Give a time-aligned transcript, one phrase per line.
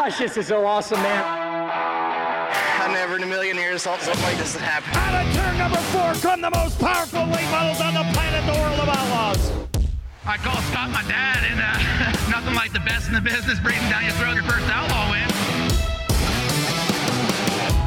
[0.00, 1.22] gosh, this is so awesome, man.
[1.22, 4.88] I never in a million years thought something like this would happen.
[4.96, 8.58] Out of turn number four come the most powerful late models on the planet, the
[8.60, 9.52] World of Outlaws.
[10.24, 13.90] I call Scott my dad, and uh, nothing like the best in the business breathing
[13.90, 15.29] down your throat your first outlaw win.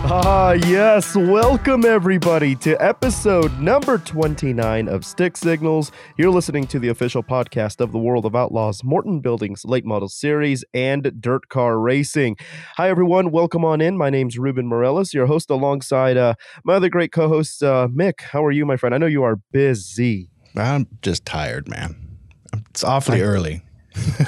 [0.06, 1.16] Ah, yes.
[1.16, 5.94] Welcome, everybody, to episode number 29 of Stick Signals.
[6.18, 10.10] You're listening to the official podcast of the World of Outlaws, Morton Buildings Late Model
[10.10, 12.36] Series, and Dirt Car Racing.
[12.76, 13.32] Hi, everyone.
[13.32, 13.98] Welcome on in.
[13.98, 16.34] My name's Ruben Morellis, your host, alongside uh,
[16.66, 18.20] my other great co host, uh, Mick.
[18.20, 18.94] How are you, my friend?
[18.94, 20.30] I know you are busy.
[20.58, 21.96] I'm just tired, man.
[22.72, 23.64] It's awfully early.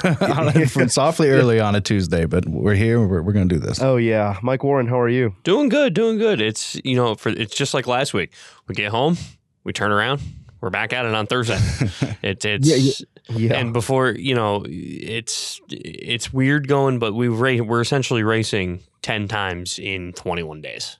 [0.78, 3.00] it's awfully early on a Tuesday, but we're here.
[3.00, 3.80] We're, we're going to do this.
[3.80, 4.38] Oh, yeah.
[4.42, 5.34] Mike Warren, how are you?
[5.44, 6.40] Doing good, doing good.
[6.40, 8.32] It's you know, for it's just like last week.
[8.68, 9.16] We get home,
[9.64, 10.20] we turn around,
[10.60, 11.58] we're back at it on Thursday.
[12.22, 13.54] it, it's Yeah, yeah.
[13.54, 19.28] and before you know, it's it's weird going, but we ra- we're essentially racing ten
[19.28, 20.98] times in twenty one days,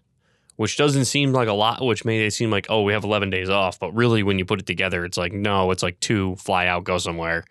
[0.57, 1.85] which doesn't seem like a lot.
[1.85, 4.45] Which made it seem like oh, we have eleven days off, but really, when you
[4.45, 7.45] put it together, it's like no, it's like two fly out, go somewhere.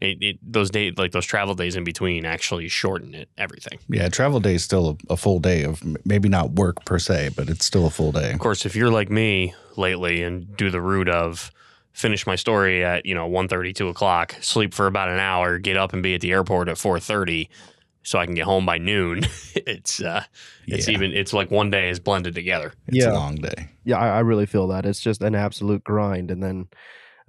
[0.00, 3.78] It, it those days like those travel days in between actually shorten it everything.
[3.88, 7.30] Yeah, travel day is still a, a full day of maybe not work per se,
[7.36, 8.32] but it's still a full day.
[8.32, 11.50] Of course, if you're like me lately and do the route of
[11.92, 15.76] finish my story at you know 1.30, 2 o'clock, sleep for about an hour, get
[15.76, 17.50] up and be at the airport at four thirty,
[18.02, 19.24] so I can get home by noon.
[19.54, 20.24] it's uh,
[20.66, 20.94] it's Yeah.
[20.94, 22.72] even it's like one day is blended together.
[22.86, 23.12] It's Yeah.
[23.12, 23.68] a long day.
[23.84, 24.86] yeah, I, I really feel that.
[24.86, 26.30] It's just an absolute grind.
[26.30, 26.68] And then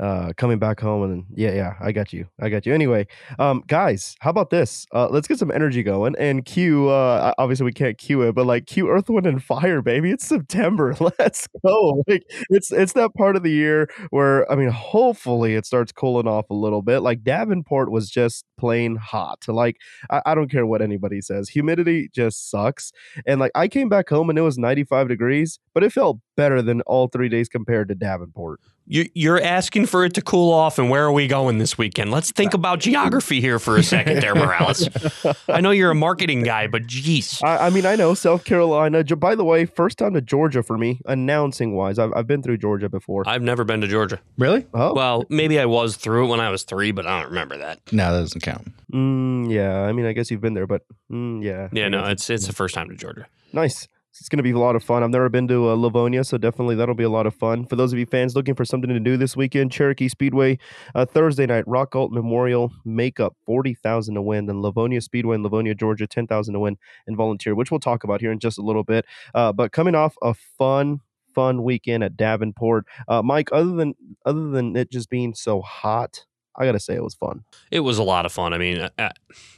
[0.02, 2.74] uh coming back home and yeah yeah i got you i got you.
[2.74, 3.06] Anyway
[3.40, 4.86] um guys how about this?
[4.94, 8.46] Uh let's get some energy going and cue uh obviously we can't cue it but
[8.46, 13.14] like cue earth wind and fire baby it's september let's go like it's it's that
[13.14, 17.00] part of the year where i mean hopefully it starts cooling off a little bit
[17.02, 19.78] like davenport was just plain hot like
[20.10, 22.92] I, I don't care what anybody says humidity just sucks
[23.26, 26.62] and like i came back home and it was 95 degrees but it felt better
[26.62, 30.80] than all three days compared to davenport You, you're asking for it to cool off,
[30.80, 32.12] and where are we going this weekend?
[32.12, 34.90] Let's think about geography here for a second, there, Morales.
[35.48, 39.04] I know you're a marketing guy, but geez, I, I mean, I know South Carolina.
[39.04, 42.00] By the way, first time to Georgia for me, announcing wise.
[42.00, 43.24] I've, I've been through Georgia before.
[43.28, 44.20] I've never been to Georgia.
[44.38, 44.66] Really?
[44.74, 47.58] oh, Well, maybe I was through it when I was three, but I don't remember
[47.58, 47.80] that.
[47.92, 48.72] No, that doesn't count.
[48.92, 49.82] mm, yeah.
[49.84, 51.70] I mean, I guess you've been there, but mm, yeah.
[51.72, 53.28] Yeah, no, it's it's the first time to Georgia.
[53.54, 53.88] nice.
[54.20, 55.04] It's going to be a lot of fun.
[55.04, 57.66] I've never been to uh, Livonia, so definitely that'll be a lot of fun.
[57.66, 60.60] For those of you fans looking for something to do this weekend, Cherokee Speedway,
[60.94, 64.48] uh, Thursday night, Ralph Latham Memorial Makeup, 40000 to win.
[64.48, 66.78] Then Livonia Speedway in Livonia, Georgia, 10000 to win
[67.08, 69.06] and volunteer, which we'll talk about here in just a little bit.
[69.34, 71.00] Uh, but coming off a fun,
[71.34, 73.96] fun weekend at Davenport, uh, Mike, other than
[74.26, 76.26] other than it just being so hot,
[76.58, 77.46] I got to say it was fun.
[77.72, 78.54] It was a lot of fun.
[78.54, 79.10] I mean, uh, uh,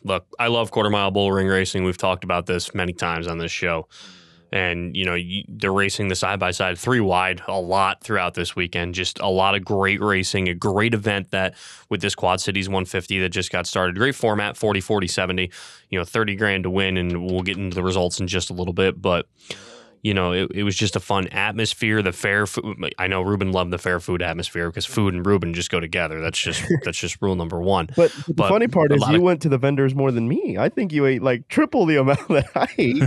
[0.03, 1.83] look, I love quarter mile bull ring racing.
[1.83, 3.87] We've talked about this many times on this show.
[4.53, 8.55] And, you know, they're racing the side by side three wide a lot throughout this
[8.55, 8.93] weekend.
[8.93, 11.55] Just a lot of great racing, a great event that
[11.89, 13.95] with this Quad Cities 150 that just got started.
[13.95, 15.51] Great format 40, 40, 70,
[15.89, 16.97] you know, 30 grand to win.
[16.97, 19.01] And we'll get into the results in just a little bit.
[19.01, 19.25] But,
[20.03, 22.01] you know, it, it was just a fun atmosphere.
[22.01, 22.93] The fair food.
[22.99, 26.19] I know Ruben loved the fair food atmosphere because food and Ruben just go together.
[26.21, 27.87] That's just that's just rule number one.
[27.95, 30.57] But, the funny part is you of- went to the vendors more than me.
[30.59, 33.01] I think you ate like triple the amount that I ate.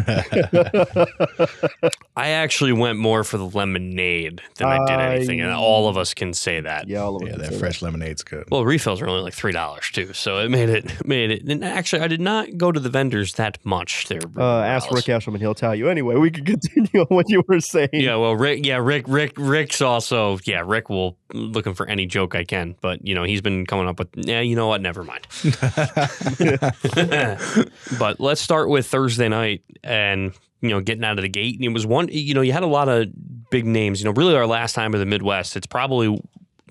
[2.16, 6.14] I actually went more for the lemonade than I did anything, and all of us
[6.14, 6.88] can say that.
[6.88, 8.44] yeah, all of us Yeah, that say fresh lemonade's good.
[8.50, 11.44] Well, refills are only like three dollars too, so it made it made it.
[11.44, 14.20] And actually, I did not go to the vendors that much there.
[14.36, 15.88] Uh, ask Rick Ashelman; he'll tell you.
[15.88, 17.88] Anyway, we could continue on what you were saying.
[17.92, 18.64] Yeah, well, Rick.
[18.64, 19.04] Yeah, Rick.
[19.08, 19.32] Rick.
[19.36, 20.38] Rick's also.
[20.44, 23.88] Yeah, Rick will looking for any joke I can, but you know he's been coming
[23.88, 24.08] up with.
[24.14, 24.80] Yeah, you know what?
[24.80, 25.26] Never mind.
[27.98, 31.56] but let's start with Thursday night and you know getting out of the gate.
[31.56, 32.08] And it was one.
[32.10, 33.08] You know, you had a lot of
[33.50, 34.00] big names.
[34.00, 35.56] You know, really our last time in the Midwest.
[35.56, 36.20] It's probably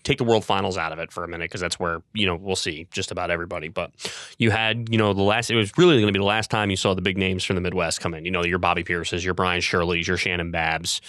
[0.05, 2.35] take the World Finals out of it for a minute because that's where you know
[2.35, 3.67] we'll see just about everybody.
[3.67, 3.91] But
[4.37, 5.49] you had you know the last.
[5.51, 7.55] It was really going to be the last time you saw the big names from
[7.55, 8.23] the Midwest come in.
[8.23, 11.01] You know, your Bobby Pierces, your Brian Shirley's, your Shannon Babbs,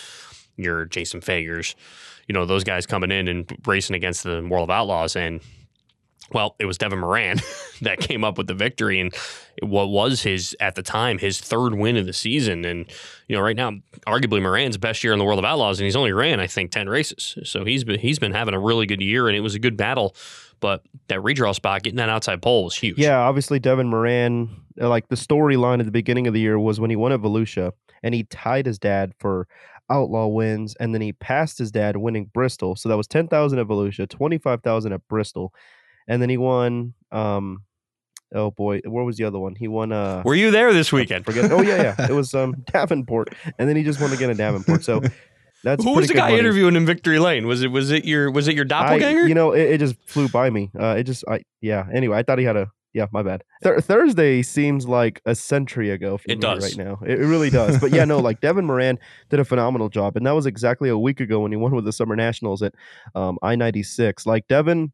[0.56, 1.74] your Jason Fegers.
[2.26, 5.40] You know those guys coming in and racing against the World of Outlaws and
[6.32, 7.40] well, it was Devin Moran
[7.82, 9.14] that came up with the victory and
[9.62, 12.64] what was his at the time his third win of the season.
[12.64, 12.90] And
[13.28, 13.72] you know, right now,
[14.06, 16.70] arguably Moran's best year in the world of outlaws, and he's only ran I think
[16.70, 17.38] ten races.
[17.44, 19.76] So he's been he's been having a really good year, and it was a good
[19.76, 20.14] battle.
[20.58, 22.98] But that redraw spot, getting that outside pole was huge.
[22.98, 24.48] Yeah, obviously Devin Moran,
[24.80, 27.20] uh, like the storyline at the beginning of the year was when he won at
[27.20, 27.72] Volusia
[28.02, 29.46] and he tied his dad for
[29.90, 32.74] outlaw wins and then he passed his dad winning Bristol.
[32.74, 35.52] So that was 10,000 at Volusia, 25,000 at Bristol.
[36.08, 37.62] And then he won um
[38.34, 39.54] oh boy, where was the other one?
[39.54, 39.92] He won.
[39.92, 41.24] Uh, Were you there this weekend?
[41.24, 41.50] forget.
[41.52, 42.06] Oh yeah, yeah.
[42.10, 44.84] It was um Davenport, and then he just won again at Davenport.
[44.84, 45.00] So
[45.64, 46.38] that's Who was the guy money.
[46.40, 47.46] interviewing in Victory Lane?
[47.46, 49.26] Was it was it your was it your I, doppelganger?
[49.28, 50.70] you know, it, it just flew by me.
[50.78, 51.86] Uh, it just, I yeah.
[51.92, 52.70] Anyway, I thought he had a.
[52.94, 53.44] Yeah, my bad.
[53.62, 56.62] Th- Thursday seems like a century ago for It me does.
[56.64, 56.98] right now.
[57.04, 57.78] It, it really does.
[57.78, 58.98] But yeah, no, like Devin Moran
[59.28, 61.84] did a phenomenal job, and that was exactly a week ago when he won with
[61.84, 62.72] the Summer Nationals at
[63.14, 64.24] um, I ninety six.
[64.24, 64.92] Like Devin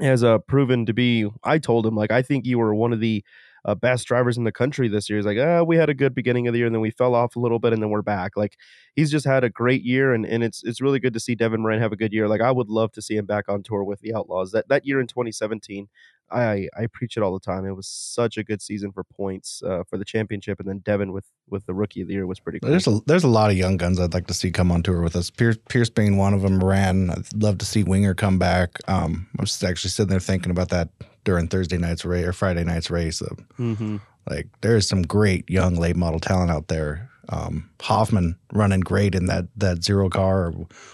[0.00, 1.28] has uh, proven to be.
[1.44, 3.24] I told him like I think you were one of the
[3.64, 5.18] uh, best drivers in the country this year.
[5.18, 7.14] He's like, ah, we had a good beginning of the year, and then we fell
[7.14, 8.36] off a little bit, and then we're back.
[8.36, 8.56] Like
[8.96, 11.60] he's just had a great year, and, and it's it's really good to see Devin
[11.62, 12.28] Moran have a good year.
[12.28, 14.52] Like I would love to see him back on tour with the Outlaws.
[14.52, 15.88] That that year in 2017,
[16.32, 17.64] I I preach it all the time.
[17.66, 21.12] It was such a good season for points uh, for the championship, and then Devin
[21.12, 22.70] with with the Rookie of the Year was pretty cool.
[22.70, 25.02] There's a there's a lot of young guns I'd like to see come on tour
[25.02, 25.30] with us.
[25.30, 26.58] Pierce, Pierce being one of them.
[26.58, 28.78] Moran, I'd love to see Winger come back.
[28.88, 30.88] Um, I was actually sitting there thinking about that
[31.24, 33.20] during Thursday night's race or Friday night's race.
[33.22, 33.96] Uh, hmm
[34.30, 37.10] like there's some great young late model talent out there.
[37.28, 40.52] Um, Hoffman running great in that that zero car.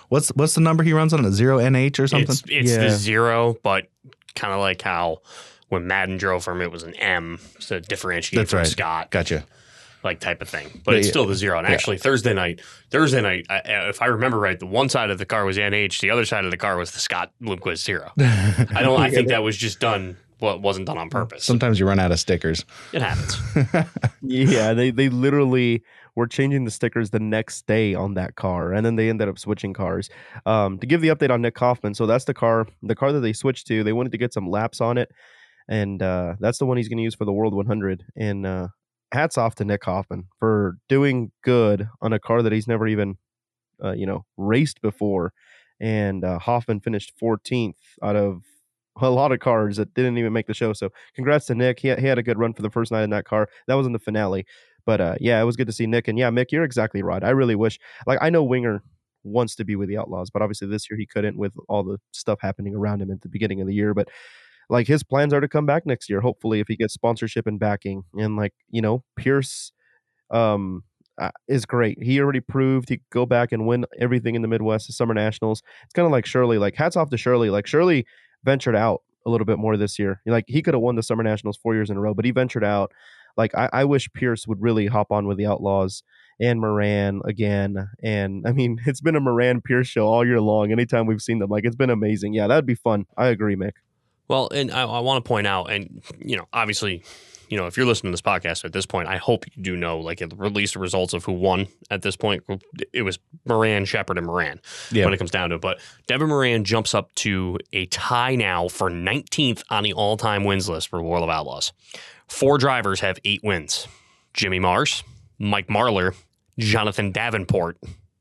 [0.09, 1.25] What's what's the number he runs on?
[1.25, 2.31] A zero NH or something?
[2.31, 2.85] It's it's Yeah.
[2.85, 3.89] the zero, but
[4.39, 5.21] kind of like how
[5.69, 8.67] when Madden drove from it was an M to differentiate That's from right.
[8.67, 9.45] Scott, Gotcha.
[10.03, 10.81] like type of thing.
[10.85, 11.59] But Yeah, it's still the zero.
[11.59, 11.75] And Yeah.
[11.75, 15.19] actually, Thursday night, Thursday night, I, I- if I remember right, the one side of
[15.19, 18.13] the car was NH, the other side of the car was the Scott Bloomquist zero.
[18.19, 18.99] I don't.
[19.01, 20.17] I think that was just done.
[20.41, 21.43] Well, it wasn't done on purpose.
[21.45, 22.65] Sometimes you run out of stickers.
[22.93, 23.37] it happens.
[24.23, 25.83] Yeah, they they literally
[26.19, 29.39] were changing the stickers the next day on that car, and then they ended up
[29.39, 30.11] switching cars.
[30.47, 33.21] Um, to give the update on Nick Hoffman, so that's the car, the car that
[33.21, 33.85] they switched to.
[33.85, 35.13] They wanted to get some laps on it,
[35.69, 38.05] and uh, that's the one he's going to use for the World 100.
[38.17, 38.69] And uh,
[39.13, 43.17] hats off to Nick Hoffman for doing good on a car that he's never even,
[43.83, 45.33] uh, you know, raced before.
[45.81, 48.43] And uh, Hoffman finished 14th out of
[49.01, 50.73] a lot of cars that didn't even make the show.
[50.73, 51.79] So congrats to Nick.
[51.79, 53.49] He he had a good run for the first night in that car.
[53.69, 54.45] That was in the finale.
[54.89, 56.09] But uh, yeah, it was good to see Nick.
[56.09, 57.23] And yeah, Mick, you're exactly right.
[57.23, 58.83] I really wish, like, I know Winger
[59.23, 61.99] wants to be with the Outlaws, but obviously this year he couldn't with all the
[62.13, 63.93] stuff happening around him at the beginning of the year.
[63.93, 64.09] But
[64.71, 67.61] like his plans are to come back next year, hopefully, if he gets sponsorship and
[67.61, 68.05] backing.
[68.15, 69.73] And like, you know, Pierce
[70.31, 70.85] um,
[71.21, 72.03] uh, is great.
[72.03, 75.13] He already proved he could go back and win everything in the Midwest, the Summer
[75.13, 75.63] Nationals.
[75.85, 76.57] It's kind of like Shirley.
[76.57, 77.51] Like, hats off to Shirley.
[77.51, 78.07] Like, Shirley
[78.43, 80.23] ventured out a little bit more this year.
[80.25, 82.31] Like, he could have won the Summer Nationals four years in a row, but he
[82.31, 82.91] ventured out.
[83.39, 86.03] Like, I, I wish Pierce would really hop on with the Outlaws
[86.41, 87.89] and Moran again.
[88.03, 90.73] And I mean, it's been a Moran Pierce show all year long.
[90.73, 92.35] Anytime we've seen them, like, it's been amazing.
[92.35, 93.07] Yeah, that'd be fun.
[93.17, 93.73] I agree, Mick.
[94.29, 97.03] Well, and I, I want to point out, and you know, obviously,
[97.49, 99.75] you know, if you're listening to this podcast at this point, I hope you do
[99.75, 102.45] know, like, at least the results of who won at this point.
[102.93, 104.61] It was Moran, Sheppard, and Moran
[104.93, 105.07] Yeah.
[105.07, 105.63] when it comes down to it.
[105.63, 110.69] But Devin Moran jumps up to a tie now for 19th on the all-time wins
[110.69, 111.73] list for World of Outlaws.
[112.29, 113.89] Four drivers have eight wins:
[114.35, 115.03] Jimmy Mars,
[115.39, 116.15] Mike Marlar,
[116.59, 117.79] Jonathan Davenport,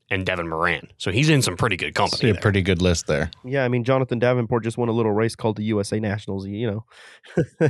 [0.10, 0.88] and Devin Moran.
[0.98, 2.30] So he's in some pretty good See company.
[2.30, 2.42] a there.
[2.42, 3.30] pretty good list there.
[3.44, 6.72] Yeah, I mean, Jonathan Davenport just won a little race called the USA Nationals, you
[6.72, 6.86] know.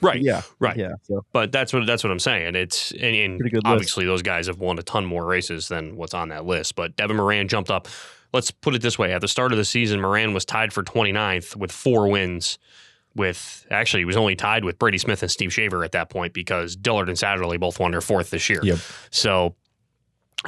[0.00, 0.42] Right, Yeah.
[0.58, 0.76] right.
[0.76, 0.94] Yeah.
[1.02, 2.54] So, But that's what that's what I'm saying.
[2.56, 3.72] It's and, and Pretty good list.
[3.72, 6.74] obviously those guys have won a ton more races than what's on that list.
[6.74, 7.86] But Devin Moran jumped up.
[8.32, 10.82] Let's put it this way: at the start of the season, Moran was tied for
[10.82, 12.58] 29th with four wins.
[13.16, 16.32] With actually, he was only tied with Brady Smith and Steve Shaver at that point
[16.32, 18.58] because Dillard and Satterlee both won their fourth this year.
[18.62, 18.78] Yep.
[19.10, 19.54] So,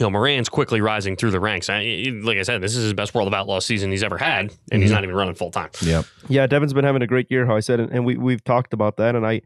[0.01, 1.71] you know, Moran's quickly rising through the ranks.
[1.71, 4.53] I, like I said, this is his best World of Outlaws season he's ever had,
[4.73, 4.95] and he's Mhm.
[4.95, 5.71] not even running full time.
[5.81, 6.05] Yep.
[6.29, 8.73] yeah, Devin's been having a great year, how I said, and, and we, we've talked
[8.75, 9.15] about that.
[9.15, 9.43] And I,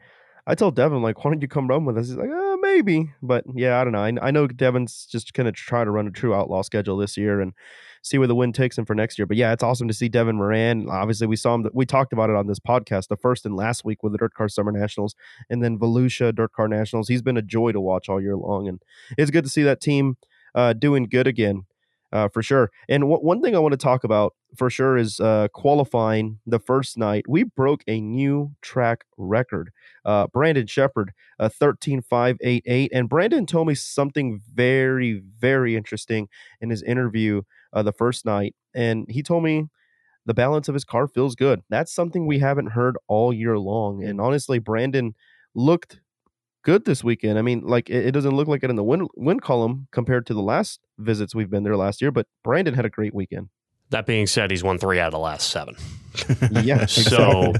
[0.46, 2.08] I told Devin, like, why don't you come run with us?
[2.08, 3.12] He's like, uh, maybe.
[3.22, 4.02] But yeah, I don't know.
[4.02, 7.16] I, I know Devin's just going to try to run a true outlaw schedule this
[7.18, 7.52] year and
[8.02, 9.26] see where the wind takes him for next year.
[9.26, 10.88] But yeah, it's awesome to see Devin Moran.
[10.88, 13.84] Obviously, we saw him, we talked about it on this podcast, the first and last
[13.84, 15.14] week with the Dirt Car Summer Nationals
[15.48, 17.08] and then Volusia Dirt Car Nationals.
[17.08, 18.68] He's been a joy to watch all year long.
[18.68, 18.80] And
[19.18, 20.16] it's good to see that team
[20.54, 21.66] uh, doing good again.
[22.12, 22.72] Uh, for sure.
[22.88, 26.58] And w- one thing I want to talk about for sure is uh, qualifying the
[26.58, 27.24] first night.
[27.28, 29.70] We broke a new track record.
[30.04, 32.88] Uh, Brandon Sheppard, uh, 13.588.
[32.92, 36.28] And Brandon told me something very, very interesting
[36.60, 37.42] in his interview
[37.72, 38.54] uh, the first night.
[38.74, 39.66] And he told me
[40.26, 41.62] the balance of his car feels good.
[41.70, 44.04] That's something we haven't heard all year long.
[44.04, 45.14] And honestly, Brandon
[45.54, 46.00] looked
[46.62, 47.38] good this weekend.
[47.38, 50.26] I mean, like it, it doesn't look like it in the win win column compared
[50.26, 53.48] to the last visits we've been there last year, but Brandon had a great weekend.
[53.90, 55.74] That being said, he's won three out of the last seven.
[56.62, 57.54] Yeah, So,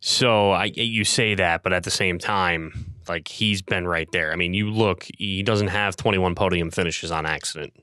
[0.00, 4.32] so I you say that, but at the same time, like he's been right there.
[4.32, 7.74] I mean, you look, he doesn't have 21 podium finishes on accident.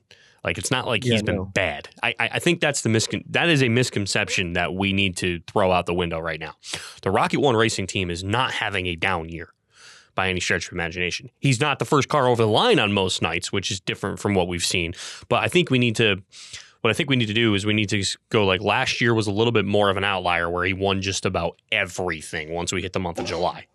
[0.44, 1.44] Like it's not like Yeah, he's been no.
[1.46, 1.88] bad.
[2.02, 5.40] I, I I think that's the miscon- that is a misconception that we need to
[5.46, 6.54] throw out the window right now.
[7.02, 9.48] The Rocket One Racing team is not having a down year
[10.14, 11.30] by any stretch of imagination.
[11.40, 14.34] He's not the first car over the line on most nights, which is different from
[14.34, 14.94] what we've seen.
[15.28, 16.22] But I think we need to
[16.82, 19.14] what I think we need to do is we need to go like last year
[19.14, 22.70] was a little bit more of an outlier where he won just about everything once
[22.72, 23.66] we hit the month of July.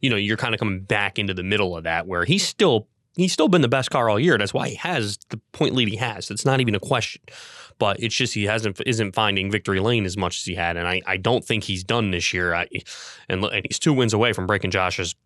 [0.00, 2.86] You know, you're kind of coming back into the middle of that where he's still
[3.16, 4.38] he's still been the best car all year.
[4.38, 6.30] That's why he has the point lead he has.
[6.30, 7.22] It's not even a question.
[7.78, 10.86] But it's just he hasn't isn't finding victory lane as much as he had, and
[10.86, 12.54] I, I don't think he's done this year.
[12.54, 12.68] I,
[13.28, 15.16] and, and he's two wins away from breaking Josh's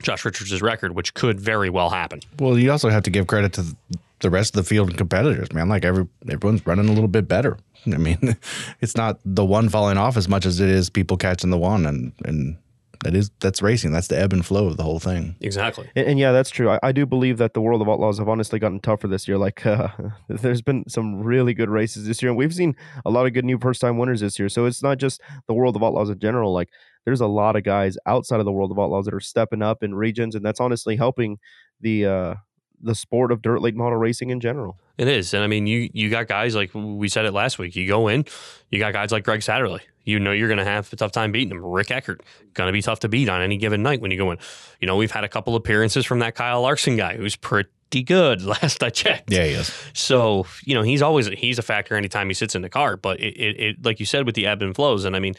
[0.00, 2.20] Josh Richards' record, which could very well happen.
[2.38, 3.76] Well, you also have to give credit to
[4.20, 5.68] the rest of the field and competitors, man.
[5.68, 7.58] Like every everyone's running a little bit better.
[7.86, 8.36] I mean,
[8.80, 11.84] it's not the one falling off as much as it is people catching the one,
[11.84, 12.56] and and
[13.02, 13.92] that is that's racing.
[13.92, 15.36] That's the ebb and flow of the whole thing.
[15.40, 15.90] Exactly.
[15.94, 16.70] And, and yeah, that's true.
[16.70, 19.38] I, I do believe that the World of Outlaws have honestly gotten tougher this year.
[19.38, 19.88] Like, uh,
[20.28, 23.44] there's been some really good races this year, and we've seen a lot of good
[23.44, 24.48] new first time winners this year.
[24.48, 26.52] So it's not just the World of Outlaws in general.
[26.52, 26.68] Like,
[27.04, 29.82] there's a lot of guys outside of the World of Outlaws that are stepping up
[29.82, 31.38] in regions, and that's honestly helping
[31.80, 32.34] the uh,
[32.80, 34.78] the sport of dirt late model racing in general.
[34.98, 37.74] It is, and I mean, you you got guys like we said it last week.
[37.74, 38.24] You go in,
[38.70, 39.80] you got guys like Greg Satterlee.
[40.04, 41.64] You know you're going to have a tough time beating him.
[41.64, 42.22] Rick Eckert
[42.54, 44.38] going to be tough to beat on any given night when you go in.
[44.80, 48.42] You know we've had a couple appearances from that Kyle Larson guy who's pretty good.
[48.44, 49.30] Last I checked.
[49.30, 49.72] Yeah, he is.
[49.92, 52.96] So you know he's always he's a factor anytime he sits in the car.
[52.96, 55.34] But it, it, it like you said with the ebb and flows, and I mean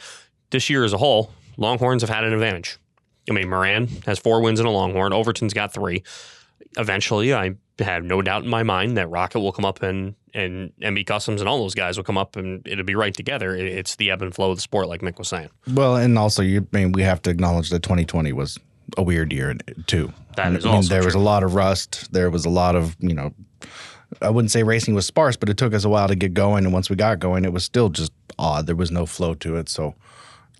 [0.52, 2.78] this year as a whole, Longhorns have had an advantage.
[3.30, 5.14] I mean Moran has four wins in a Longhorn.
[5.14, 6.04] Overton's got three.
[6.78, 10.72] Eventually, I have no doubt in my mind that Rocket will come up and and
[10.82, 13.56] MB Customs and all those guys will come up and it'll be right together.
[13.56, 15.50] It's the ebb and flow of the sport, like Mick was saying.
[15.74, 18.60] Well, and also you I mean we have to acknowledge that 2020 was
[18.98, 19.56] a weird year
[19.88, 20.12] too.
[20.36, 22.12] That is I mean, also there was a lot of rust.
[22.12, 23.34] There was a lot of you know.
[24.22, 26.66] I wouldn't say racing was sparse, but it took us a while to get going.
[26.66, 28.68] And once we got going, it was still just odd.
[28.68, 29.70] There was no flow to it.
[29.70, 29.96] So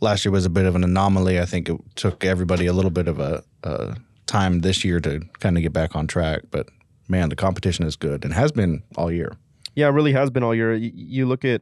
[0.02, 1.40] last year was a bit of an anomaly.
[1.40, 5.22] I think it took everybody a little bit of a, a time this year to
[5.40, 6.42] kind of get back on track.
[6.50, 6.68] But
[7.14, 9.32] man, the competition is good and has been all year.
[9.76, 10.74] Yeah, it really has been all year.
[10.74, 11.62] You, you look at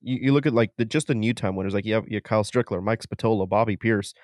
[0.00, 2.16] you, you look at like the just the new time winners, like you have, you
[2.16, 4.14] have Kyle Strickler, Mike Spatola, Bobby Pierce,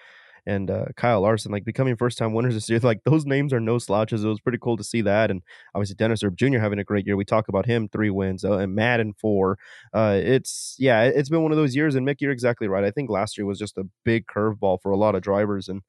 [0.46, 2.80] and uh, Kyle Larson, like becoming first time winners this year.
[2.90, 4.24] Like those names are no slouches.
[4.24, 5.42] It was pretty cool to see that, and
[5.74, 6.58] obviously Dennis Erb Jr.
[6.58, 7.16] having a great year.
[7.16, 9.58] We talk about him three wins uh, and Madden four.
[9.92, 11.94] Uh, it's yeah, it- it's been one of those years.
[11.94, 12.84] And Mick, you're exactly right.
[12.84, 15.82] I think last year was just a big curveball for a lot of drivers, and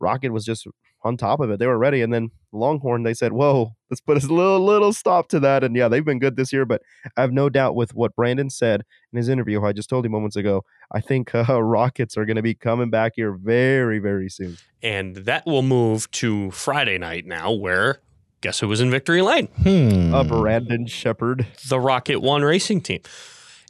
[0.00, 0.66] Rocket was just
[1.04, 1.58] on top of it.
[1.58, 5.28] They were ready, and then Longhorn they said, "Whoa, let's put a little little stop
[5.28, 6.82] to that." And yeah, they've been good this year, but
[7.16, 8.82] I have no doubt with what Brandon said
[9.12, 10.64] in his interview, I just told you moments ago.
[10.92, 14.58] I think uh, Rockets are going to be coming back here very, very soon.
[14.82, 18.00] And that will move to Friday night now, where
[18.40, 19.46] guess who was in victory lane?
[19.62, 20.12] Hmm.
[20.14, 21.46] Uh, Brandon Sheppard.
[21.68, 23.00] the Rocket One racing team.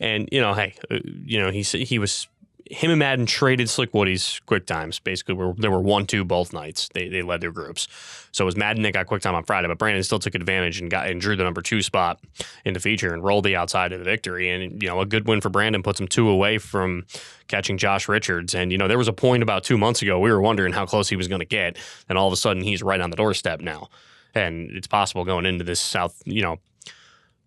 [0.00, 2.26] And you know, hey, uh, you know, he s- he was
[2.70, 4.98] him and Madden traded Slick Woody's quick times.
[4.98, 6.88] Basically, were they were one two both nights.
[6.94, 7.88] They they led their groups.
[8.32, 10.80] So it was Madden that got quick time on Friday, but Brandon still took advantage
[10.80, 12.20] and got and drew the number two spot
[12.64, 14.50] in the feature and rolled the outside of the victory.
[14.50, 17.04] And you know, a good win for Brandon puts him two away from
[17.48, 18.54] catching Josh Richards.
[18.54, 20.86] And you know, there was a point about two months ago we were wondering how
[20.86, 21.76] close he was going to get,
[22.08, 23.88] and all of a sudden he's right on the doorstep now.
[24.34, 26.56] And it's possible going into this South, you know,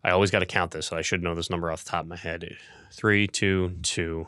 [0.03, 2.01] I always got to count this, so I should know this number off the top
[2.01, 2.55] of my head.
[2.91, 4.27] Three, two, two,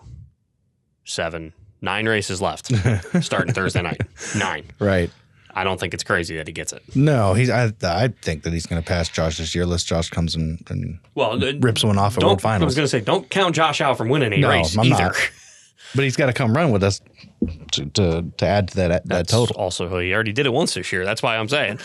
[1.07, 2.71] seven, nine races left
[3.23, 4.01] starting Thursday night.
[4.37, 4.65] Nine.
[4.79, 5.09] Right.
[5.53, 6.83] I don't think it's crazy that he gets it.
[6.95, 7.49] No, he's.
[7.49, 9.63] I, I think that he's going to pass Josh this year.
[9.63, 12.83] Unless Josh comes and, and Well, uh, rips one off at World I was going
[12.83, 15.03] to say, don't count Josh out from winning a No, race I'm either.
[15.05, 15.15] not.
[15.95, 16.99] But he's got to come run with us
[17.71, 19.55] to to, to add to that that That's total.
[19.55, 21.05] Also, he already did it once this year.
[21.05, 21.79] That's why I'm saying.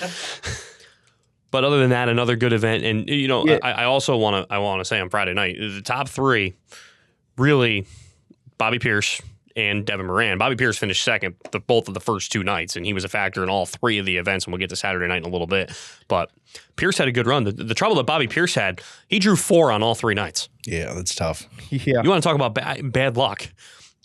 [1.52, 3.58] but other than that, another good event, and you know, Yeah.
[3.62, 6.54] I, I also want to I want to say on Friday night the top three,
[7.38, 7.86] really,
[8.62, 9.20] Bobby Pierce
[9.56, 10.38] and Devin Moran.
[10.38, 13.08] Bobby Pierce finished second the both of the first two nights, and he was a
[13.08, 14.44] factor in all three of the events.
[14.44, 15.72] And we'll get to Saturday night in a little bit.
[16.06, 16.30] But
[16.76, 17.42] Pierce had a good run.
[17.42, 20.48] The, the trouble that Bobby Pierce had, he drew four on all three nights.
[20.64, 21.48] Yeah, that's tough.
[21.72, 22.02] Yeah.
[22.04, 23.48] You want to talk about bad, bad luck?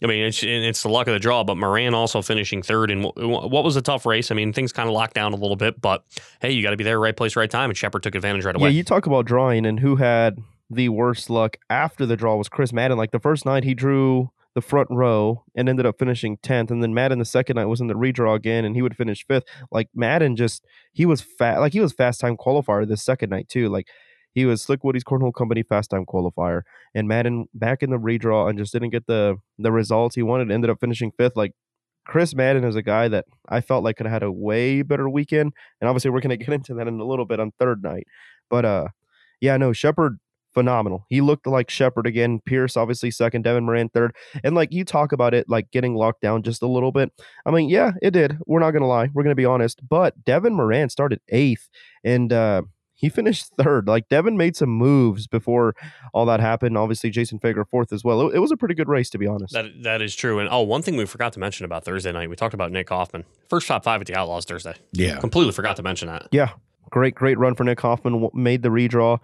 [0.04, 1.44] I mean, it's it's the luck of the draw.
[1.44, 4.32] But Moran also finishing third in wh- what was a tough race.
[4.32, 6.04] I mean, things kind of locked down a little bit, but
[6.42, 8.56] hey, you got to be there, right place, right time, and Sheppard took advantage right
[8.56, 8.70] away.
[8.70, 10.40] Yeah, you talk about drawing and who had
[10.72, 12.98] the worst luck after the draw was Chris Madden.
[12.98, 16.72] Like the first night he drew the front row and ended up finishing 10th.
[16.72, 19.24] And then Madden the second night was in the redraw again and he would finish
[19.24, 19.44] fifth.
[19.72, 23.50] Like Madden just he was fat like he was fast time qualifier this second night
[23.50, 23.70] too.
[23.70, 23.88] Like
[24.34, 26.64] he was Slick Woody's Cornhole Company fast time qualifier.
[26.96, 30.52] And Madden back in the redraw and just didn't get the the results he wanted,
[30.52, 31.36] ended up finishing fifth.
[31.36, 31.52] Like
[32.08, 35.08] Chris Madden is a guy that I felt like could have had a way better
[35.08, 35.54] weekend.
[35.80, 38.08] And obviously we're gonna get into that in a little bit on third night.
[38.50, 38.88] But uh
[39.40, 40.18] yeah, no, Sheppard
[40.58, 41.06] phenomenal.
[41.08, 42.40] He looked like Sheppard again.
[42.44, 44.16] Pierce obviously second, Devin Moran third.
[44.44, 47.12] And like you talk about it like getting locked down just a little bit.
[47.46, 48.40] I mean, yeah, it did.
[48.48, 49.10] We're not gonna lie.
[49.14, 49.88] We're gonna be honest.
[49.88, 51.70] But Devin Moran started eighth
[52.04, 52.64] and uh
[52.96, 53.88] he finished third.
[53.88, 55.76] Like Devin made some moves before
[56.16, 56.76] all that happened.
[56.76, 58.28] Obviously, Jason Feger fourth as well.
[58.30, 59.54] It, it was a pretty good race, to be honest.
[59.54, 60.40] That that is true.
[60.40, 62.90] And oh, one thing we forgot to mention about Thursday night, we talked about Nick
[62.90, 64.74] Hoffman, first top five at the Outlaws Thursday.
[64.94, 65.20] Yeah.
[65.20, 66.28] Completely forgot to mention that.
[66.32, 66.50] Yeah,
[66.90, 68.14] great, great run for Nick Hoffman.
[68.14, 69.20] w- Made the redraw.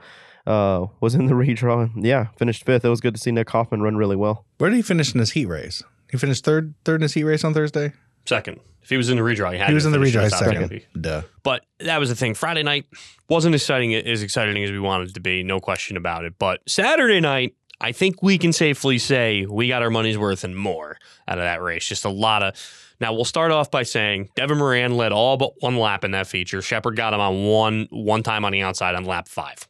[0.45, 1.89] Uh, was in the redraw.
[1.95, 2.83] Yeah, finished fifth.
[2.85, 4.45] It was good to see Nick Hoffman run really well.
[4.57, 5.83] Where did he finish in his heat race?
[6.11, 7.93] He finished third third in his heat race on Thursday?
[8.25, 8.59] Second.
[8.81, 10.39] If he was in the redraw, he had He was to in the redraw top
[10.39, 10.67] second.
[10.67, 10.85] 50.
[10.99, 11.21] Duh.
[11.43, 12.33] But that was the thing.
[12.33, 12.85] Friday night
[13.29, 16.33] wasn't as exciting as exciting as we wanted it to be, no question about it.
[16.37, 20.57] But Saturday night, I think we can safely say we got our money's worth and
[20.57, 20.97] more
[21.29, 21.87] out of that race.
[21.87, 22.55] Just a lot of.
[22.99, 26.27] Now we'll start off by saying Devin Moran led all but one lap in that
[26.27, 26.61] feature.
[26.61, 29.65] Sheppard got him on one one time on the outside on lap five.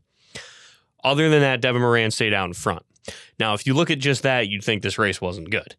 [1.04, 2.84] Other than that, Devin Moran stayed out in front.
[3.40, 5.76] Now, if you look at just that, you'd think this race wasn't good.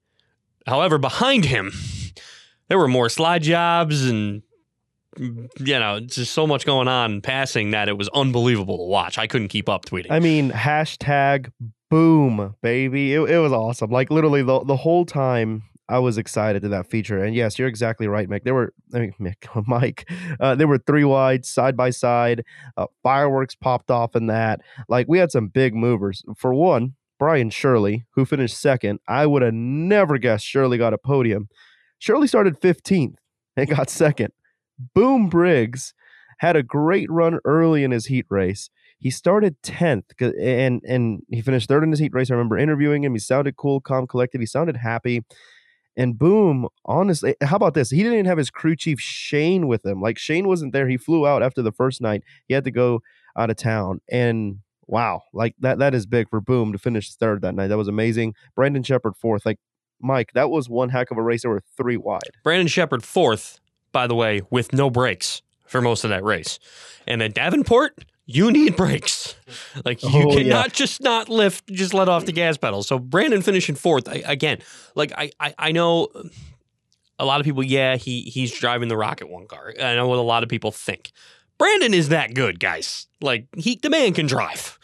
[0.66, 1.73] However, behind him,
[2.69, 4.43] there were more slide jobs and
[5.16, 9.19] you know, just so much going on passing that it was unbelievable to watch.
[9.19, 10.11] I couldn't keep up tweeting.
[10.11, 11.52] I mean, hashtag
[11.90, 13.14] boom, baby.
[13.14, 13.90] It, it was awesome.
[13.90, 17.23] Like literally the the whole time I was excited to that feature.
[17.23, 18.45] And yes, you're exactly right, Mick.
[18.45, 20.11] There were I mean Mick, Mike.
[20.41, 22.45] Uh, there were three wide side by side.
[22.76, 24.61] Uh, fireworks popped off in that.
[24.88, 26.23] Like we had some big movers.
[26.37, 29.00] For one, Brian Shirley, who finished second.
[29.09, 31.49] I would have never guessed Shirley got a podium.
[31.99, 33.17] Shirley started 15th
[33.57, 34.33] and got second.
[34.95, 35.95] Boom Briggs
[36.38, 38.69] had a great run early in his heat race.
[38.99, 40.05] He started 10th
[40.41, 42.31] and and he finished third in his heat race.
[42.31, 43.12] I remember interviewing him.
[43.12, 44.41] He sounded cool, calm, collected.
[44.41, 45.23] He sounded happy.
[45.97, 47.91] And boom, honestly, eh, how about this?
[47.91, 50.01] He didn't even have his crew chief Shane with him.
[50.01, 50.89] Like Shane wasn't there.
[50.89, 52.23] He flew out after the first night.
[52.49, 53.01] He had to go
[53.37, 54.01] out of town.
[54.11, 57.69] And wow, like that that is big for Boom to finish third that night.
[57.69, 58.35] That was amazing.
[58.55, 59.47] Brandon Sheppard fourth.
[59.47, 59.59] Like
[60.01, 61.43] Mike, that was one heck of a race.
[61.43, 62.21] There were three wide.
[62.43, 63.61] Brandon Sheppard fourth,
[63.93, 66.59] by the way, with no brakes for most of that race.
[67.07, 69.34] And at Davenport, you need brakes.
[69.84, 70.43] Like you Oh, yeah.
[70.43, 72.82] cannot just not lift, just let off the gas pedal.
[72.82, 74.58] So Brandon finishing fourth I, again.
[74.95, 76.08] Like I, I, I know
[77.19, 77.63] a lot of people.
[77.63, 79.73] Yeah, he he's driving the Rocket One car.
[79.80, 81.13] I know what a lot of people think.
[81.58, 83.06] Brandon is that good, guys.
[83.21, 84.78] Like he, the man can drive.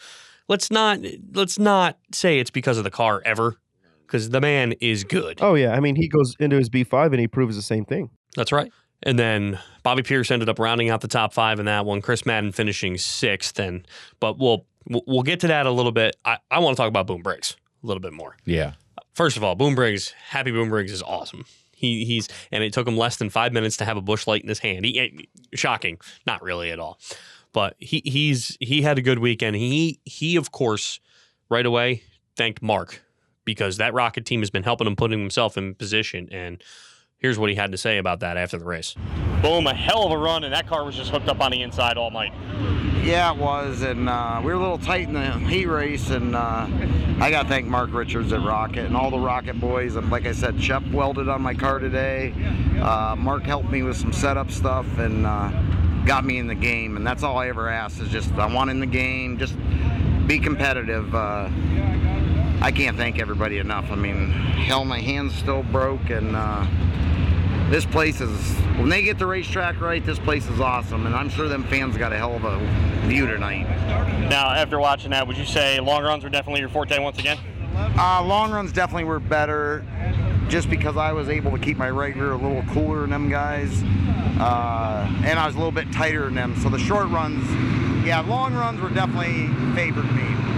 [0.47, 0.99] Let's not
[1.33, 3.57] let's not say it's because of the car ever,
[4.05, 5.39] because the man is good.
[5.41, 7.85] Oh yeah, I mean he goes into his B five and he proves the same
[7.85, 8.09] thing.
[8.35, 8.71] That's right.
[9.03, 12.01] And then Bobby Pierce ended up rounding out the top five in that one.
[12.01, 13.59] Chris Madden finishing sixth.
[13.59, 13.87] And
[14.19, 16.15] but we'll we'll get to that a little bit.
[16.25, 18.35] I, I want to talk about Boom Briggs a little bit more.
[18.45, 18.73] Yeah.
[19.13, 21.45] First of all, Boom Briggs, Happy Boom Briggs is awesome.
[21.71, 24.43] He he's and it took him less than five minutes to have a Busch Light
[24.43, 24.85] in his hand.
[24.85, 25.09] He, eh,
[25.55, 26.99] shocking, not really at all.
[27.53, 29.55] But he he's he had a good weekend.
[29.55, 30.99] He he of course
[31.49, 32.03] right away
[32.35, 33.01] thanked Mark
[33.45, 36.29] because that Rocket team has been helping him putting himself in position.
[36.31, 36.63] And
[37.21, 38.95] here's what he had to say about that after the race.
[39.41, 41.61] Boom, a hell of a run, and that car was just hooked up on the
[41.61, 42.33] inside all night.
[43.03, 46.35] Yeah, it was, and uh, we were a little tight in the heat race, and
[46.35, 46.67] uh,
[47.19, 49.95] I got to thank Mark Richards at Rocket and all the Rocket boys.
[49.95, 52.33] And like I said, Shep welded on my car today.
[52.79, 55.49] Uh, Mark helped me with some setup stuff and uh,
[56.05, 58.69] got me in the game, and that's all I ever asked is just I want
[58.69, 59.55] in the game, just
[60.27, 61.13] be competitive.
[61.15, 61.49] Uh,
[62.61, 63.89] I can't thank everybody enough.
[63.89, 66.67] I mean, hell, my hand's still broke, and uh,
[67.71, 68.37] this place is
[68.77, 71.95] when they get the racetrack right, this place is awesome, and I'm sure them fans
[71.95, 72.59] got a hell of a
[73.07, 73.63] view tonight.
[74.29, 77.37] Now, after watching that, would you say long runs were definitely your forte once again?
[77.97, 79.85] Uh, long runs definitely were better,
[80.49, 83.29] just because I was able to keep my right rear a little cooler than them
[83.29, 83.81] guys,
[84.41, 86.57] uh, and I was a little bit tighter than them.
[86.57, 87.47] So the short runs,
[88.05, 90.50] yeah, long runs were definitely favored me.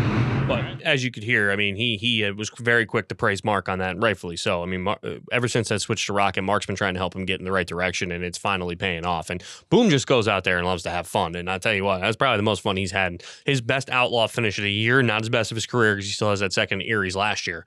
[0.47, 3.43] But as you could hear, I mean, he he uh, was very quick to praise
[3.43, 4.61] Mark on that, and rightfully so.
[4.61, 7.15] I mean, Mar- uh, ever since that switch to Rocket, Mark's been trying to help
[7.15, 9.29] him get in the right direction, and it's finally paying off.
[9.29, 11.35] And Boom just goes out there and loves to have fun.
[11.35, 13.23] And I tell you what, that's probably the most fun he's had.
[13.45, 16.13] His best outlaw finish of the year, not his best of his career because he
[16.13, 17.65] still has that second Erie's last year.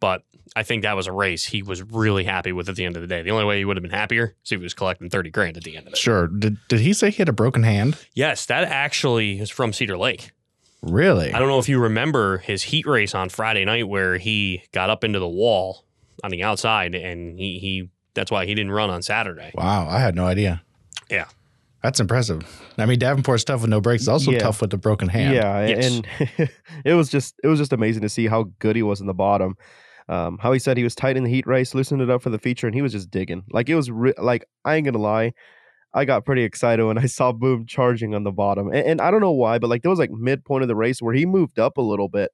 [0.00, 0.22] But
[0.54, 3.02] I think that was a race he was really happy with at the end of
[3.02, 3.22] the day.
[3.22, 5.56] The only way he would have been happier is if he was collecting 30 grand
[5.56, 5.98] at the end of it.
[5.98, 6.28] Sure.
[6.28, 7.98] Did, did he say he had a broken hand?
[8.14, 10.30] Yes, that actually is from Cedar Lake.
[10.82, 11.32] Really?
[11.32, 14.90] I don't know if you remember his heat race on Friday night where he got
[14.90, 15.84] up into the wall
[16.22, 19.50] on the outside and he, he that's why he didn't run on Saturday.
[19.54, 19.88] Wow.
[19.88, 20.62] I had no idea.
[21.10, 21.26] Yeah.
[21.82, 22.42] That's impressive.
[22.76, 24.02] I mean, Davenport's tough with no brakes.
[24.02, 24.38] It's also Yeah.
[24.40, 25.34] tough with the broken hand.
[25.34, 25.86] Yeah, Yes.
[25.86, 26.50] and
[26.84, 29.14] it was just it was just amazing to see how good he was in the
[29.14, 29.56] bottom.
[30.08, 32.30] Um, how he said he was tight in the heat race, loosened it up for
[32.30, 33.44] the feature, and he was just digging.
[33.50, 35.34] Like it was re- like I ain't gonna lie,
[35.94, 38.68] I got pretty excited when I saw Boom charging on the bottom.
[38.68, 41.00] And, and I don't know why, but like there was like midpoint of the race
[41.00, 42.30] where he moved up a little bit.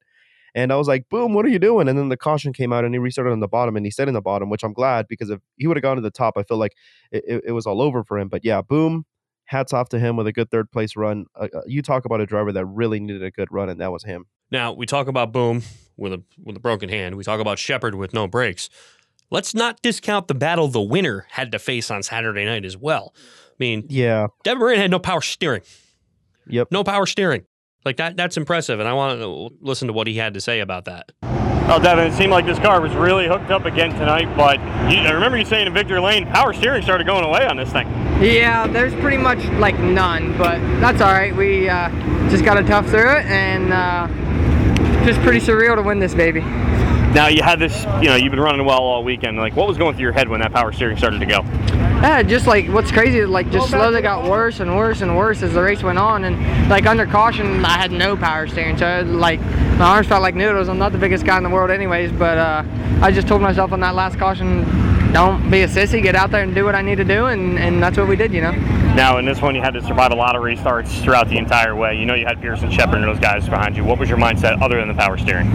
[0.53, 1.89] And I was like, Boom, what are you doing?
[1.89, 4.07] And then the caution came out and he restarted on the bottom and he stayed
[4.07, 6.37] in the bottom, which I'm glad because if he would have gone to the top,
[6.37, 6.73] I feel like
[7.11, 8.29] it, it, it was all over for him.
[8.29, 9.05] But yeah, Boom,
[9.45, 11.25] hats off to him with a good third place run.
[11.35, 13.91] Uh, uh, you talk about a driver that really needed a good run, and that
[13.91, 14.25] was him.
[14.51, 15.63] Now we talk about Boom
[15.97, 17.15] with a with a broken hand.
[17.15, 18.69] We talk about Sheppard with no brakes.
[19.31, 23.13] Let's not discount the battle the winner had to face on Saturday night as well.
[23.57, 24.27] I mean, Yeah.
[24.43, 25.61] Devin Moran had no power steering.
[26.47, 26.67] Yep.
[26.71, 27.43] No power steering.
[27.85, 30.59] Like that that's impressive and I want to listen to what he had to say
[30.59, 31.11] about that.
[31.21, 34.59] Well, Devin, it seemed like this car was really hooked up again tonight, but
[34.91, 37.71] you, I remember you saying in Victory Lane, power steering started going away on this
[37.71, 37.87] thing.
[38.21, 41.35] Yeah, there's pretty much like none, but that's all right.
[41.35, 41.89] We uh,
[42.29, 46.41] just got to tough through it, and uh, just pretty surreal to win this baby.
[47.15, 49.37] Now you had this, you know, you've been running well all weekend.
[49.37, 51.43] Like, what was going through your head when that power steering started to go?
[52.03, 55.41] Yeah, just like what's crazy is like just slowly got worse and worse and worse
[55.41, 59.03] as the race went on, and like under caution, I had no power steering, so
[59.07, 59.39] like
[59.79, 60.67] my arms felt like noodles.
[60.67, 62.63] I'm not the biggest guy in the world, anyways, but uh,
[63.01, 64.65] I just told myself on that last caution,
[65.13, 67.57] don't be a sissy, get out there and do what I need to do, and,
[67.57, 68.51] and that's what we did, you know.
[68.93, 71.77] Now, in this one, you had to survive a lot of restarts throughout the entire
[71.77, 71.97] way.
[71.97, 73.85] You know, you had Pearson, Sheppard, and those guys behind you.
[73.85, 75.49] What was your mindset other than the power steering?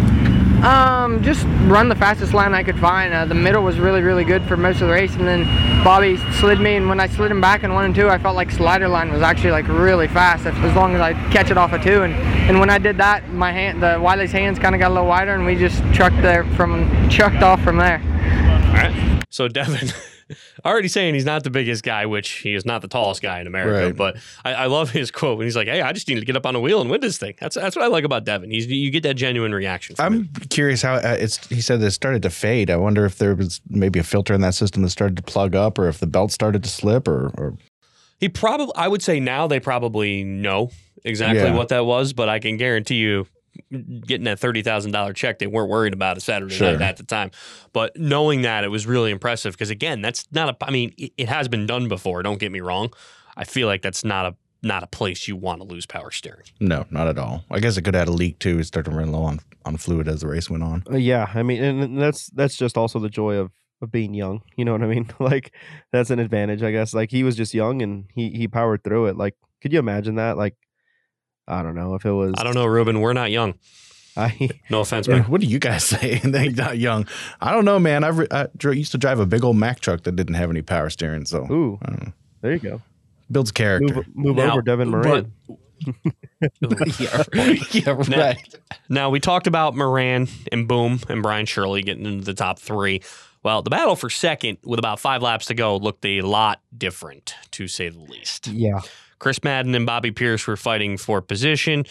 [0.64, 3.14] Um, just run the fastest line I could find.
[3.14, 5.44] Uh, the middle was really, really good for most of the race, and then
[5.83, 8.37] Bobby slid me, and when I slid him back in one and two, I felt
[8.37, 11.73] like slider line was actually like really fast as long as I catch it off
[11.73, 12.03] of two.
[12.03, 14.94] And, and when I did that, my hand, the Wiley's hands kind of got a
[14.94, 18.03] little wider, and we just trucked there from chucked off from there.
[18.68, 19.25] All right.
[19.31, 19.88] So Devin
[20.64, 23.46] already saying he's not the biggest guy, which he is not the tallest guy in
[23.46, 23.87] America.
[23.87, 23.96] Right.
[23.96, 26.37] But I, I love his quote when he's like, "Hey, I just need to get
[26.37, 28.51] up on a wheel and win this thing." That's that's what I like about Devin.
[28.51, 29.96] He's you get that genuine reaction.
[29.96, 30.05] From.
[30.05, 31.46] I'm curious how uh, it's.
[31.49, 32.70] He said it started to fade.
[32.70, 35.55] I wonder if there was maybe a filter in that system that started to plug
[35.55, 37.57] up, or if the belt started to slip, or, or
[38.18, 40.70] He probably, I would say now they probably know
[41.05, 41.55] exactly Yeah.
[41.57, 43.27] what that was, but I can guarantee you,
[44.07, 46.73] getting that thirty thousand dollar check, they weren't worried about it Saturday Sure.
[46.73, 47.31] night at the time.
[47.73, 50.67] But knowing that, it was really impressive because again, that's not a.
[50.67, 52.23] I mean, it, it has been done before.
[52.23, 52.93] Don't get me wrong.
[53.37, 56.45] I feel like that's not a not a place you want to lose power steering.
[56.61, 57.45] no, not at all.
[57.51, 58.59] I guess it could add a leak too.
[58.59, 60.85] It started to run low on, on fluid as the race went on.
[60.93, 64.13] Uh, yeah, I mean, and and that's that's just also the joy of of being
[64.13, 64.43] young.
[64.57, 65.11] You know what I mean?
[65.19, 65.53] Like
[65.93, 66.93] that's an advantage, I guess.
[66.93, 69.17] Like he was just young and he he powered through it.
[69.17, 70.37] Like, could you imagine that?
[70.37, 70.57] Like,
[71.51, 72.35] I don't know if it was.
[72.39, 73.01] I don't know, Ruben.
[73.01, 73.55] We're not young.
[74.17, 75.23] I No offense, man.
[75.25, 76.19] what do you guys say?
[76.19, 77.07] they not young.
[77.41, 78.03] I don't know, man.
[78.05, 80.91] I've, I used to drive a big old Mack truck that didn't have any power
[80.91, 82.13] steering, so Ooh, I don't know.
[82.41, 82.83] there you go.
[83.31, 83.95] builds character.
[83.95, 85.33] Move move Now, over, Devin Moran.
[86.99, 87.23] yeah,
[87.71, 88.55] yeah, Now- right.
[88.89, 93.03] Now we talked about Moran and Boom and Brian Shirley getting into the top three.
[93.43, 97.35] Well, the battle for second, with about five laps to go, looked a lot different,
[97.53, 98.49] to say the least.
[98.49, 98.81] Yeah,
[99.21, 101.85] Chris Madden and Bobby Pierce were fighting for position.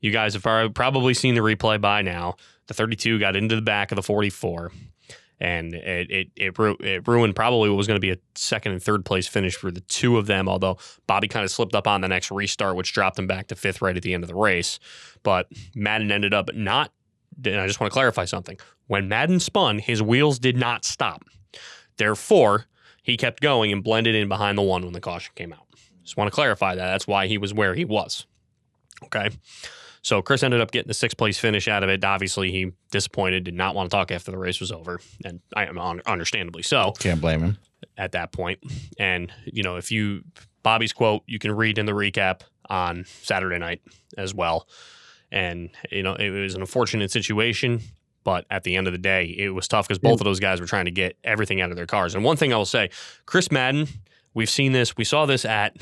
[0.00, 2.34] You guys have probably seen the replay by now.
[2.66, 4.72] The 32 got into the back of the 44,
[5.40, 8.72] and it it it, ru- it ruined probably what was going to be a second
[8.72, 10.48] and third place finish for the two of them.
[10.48, 13.56] Although Bobby kind of slipped up on the next restart, which dropped him back to
[13.56, 14.80] fifth right at the end of the race.
[15.22, 16.92] But Madden ended up not.
[17.44, 18.58] And I just want to clarify something.
[18.88, 21.22] When Madden spun, his wheels did not stop.
[21.96, 22.66] Therefore,
[23.02, 25.61] he kept going and blended in behind the one when the caution came out.
[26.02, 26.86] Just want to clarify that.
[26.86, 28.26] That's why he was where he was.
[29.04, 29.30] Okay.
[30.02, 32.02] So Chris ended up getting the sixth place finish out of it.
[32.04, 35.66] Obviously, he disappointed, did not want to talk after the race was over, and I
[35.66, 37.58] am un- understandably so Can't blame him.
[37.96, 38.58] at that point.
[38.98, 40.22] And you know, if you
[40.64, 43.80] Bobby's quote, you can read in the recap on Saturday night
[44.18, 44.66] as well.
[45.30, 47.80] And you know, it was an unfortunate situation,
[48.24, 50.60] but at the end of the day, it was tough because both of those guys
[50.60, 52.14] were trying to get everything out of their cars.
[52.16, 52.90] And one thing I will say,
[53.24, 53.86] Chris Madden,
[54.34, 54.96] we've seen this.
[54.96, 55.76] We saw this at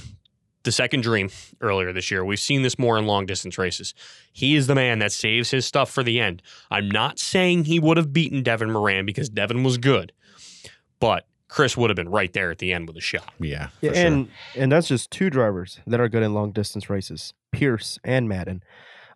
[0.62, 2.24] the second dream earlier this year.
[2.24, 3.94] We've seen this more in long distance races.
[4.32, 6.42] He is the man that saves his stuff for the end.
[6.70, 10.12] I'm not saying he would have beaten Devin Moran because Devin was good,
[10.98, 13.32] but Chris would have been right there at the end with a shot.
[13.40, 14.06] Yeah, yeah for sure.
[14.06, 18.28] and and that's just two drivers that are good in long distance races, Pierce and
[18.28, 18.62] Madden.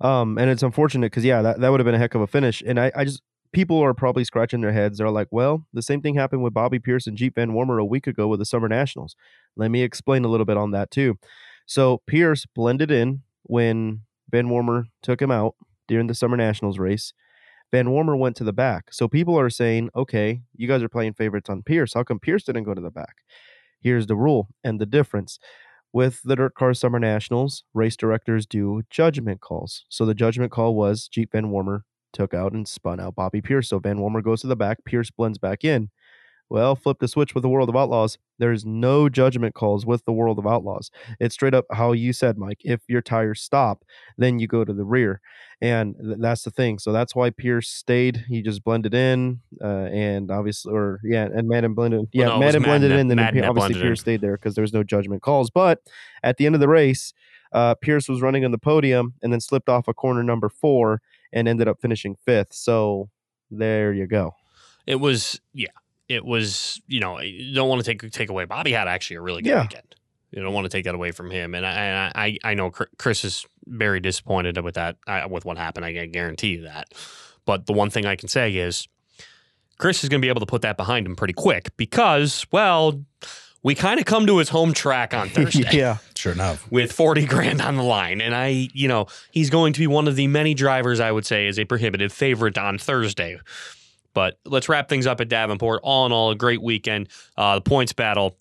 [0.01, 2.27] Um, and it's unfortunate because yeah, that, that would have been a heck of a
[2.27, 2.63] finish.
[2.67, 3.23] And I, I just
[3.55, 4.99] people are probably scratching their heads.
[4.99, 7.85] They're like, well, the same thing happened with Bobby Pierce and Jeep Van Wormer a
[7.85, 9.17] week ago with the Summer Nationals.
[9.57, 11.19] Let me explain a little bit on that too.
[11.67, 15.55] So Pierce blended in when Van Wormer took him out
[15.89, 17.13] during the Summer Nationals race.
[17.71, 18.93] Van Wormer went to the back.
[18.93, 21.95] So people are saying, okay, you guys are playing favorites on Pierce.
[21.95, 23.17] How come Pierce didn't go to the back?
[23.81, 25.39] Here's the rule and the difference.
[25.93, 29.85] With the Dirt Car Summer Nationals, race directors do judgment calls.
[29.89, 31.83] So the judgment call was Jeep Van Wormer
[32.15, 33.69] took out and spun out Bobby Pierce.
[33.69, 35.91] So Van Wormer goes to the back, Pierce blends back in.
[36.51, 38.19] Well, flip the switch with the World of Outlaws.
[38.39, 40.91] There's no judgment calls with the World of Outlaws.
[41.19, 42.61] It's straight up how you said, Mike.
[42.63, 43.83] If your tires stop,
[44.19, 45.21] then you go to the rear,
[45.63, 46.79] and th- that's the thing.
[46.79, 48.27] So that's why Pierce stayed.
[48.29, 52.09] He just blended in, uh, and obviously, or yeah, and Madden blended.
[52.13, 53.09] Yeah, no, Madden blended Madden in.
[53.09, 53.83] Then Madden obviously blended in.
[53.89, 55.49] Pierce stayed there because there was no judgment calls.
[55.51, 55.81] But
[56.23, 57.15] at the end of the race,
[57.53, 61.01] uh, Pierce was running on the podium and then slipped off a corner number four
[61.35, 62.55] and ended up finishing fifth.
[62.55, 63.11] So
[63.51, 64.35] there you go.
[64.87, 65.69] It was yeah.
[66.09, 68.47] It was you know you don't want to take take away.
[68.47, 69.63] Bobby had actually a really good Yeah.
[69.63, 69.95] weekend.
[70.31, 71.55] You don't want to take that away from him.
[71.55, 75.57] And I and I, I know Chris is very disappointed with that uh, with what
[75.59, 75.85] happened.
[75.87, 76.87] I can guarantee you that.
[77.47, 78.89] But the one thing I can say is
[79.79, 83.01] Chris is going to be able to put that behind him pretty quick because well
[83.65, 85.97] we kind of come to his home track on Thursday yeah.
[86.15, 86.71] Sure enough.
[86.71, 88.21] with 40 grand on the line.
[88.21, 91.27] And I, you know, he's going to be one of the many drivers I would
[91.27, 93.41] say is a prohibitive favorite on Thursday.
[94.13, 95.81] But let's wrap things up at Davenport.
[95.83, 97.09] All in all, a great weekend.
[97.37, 98.37] Uh, the points battle,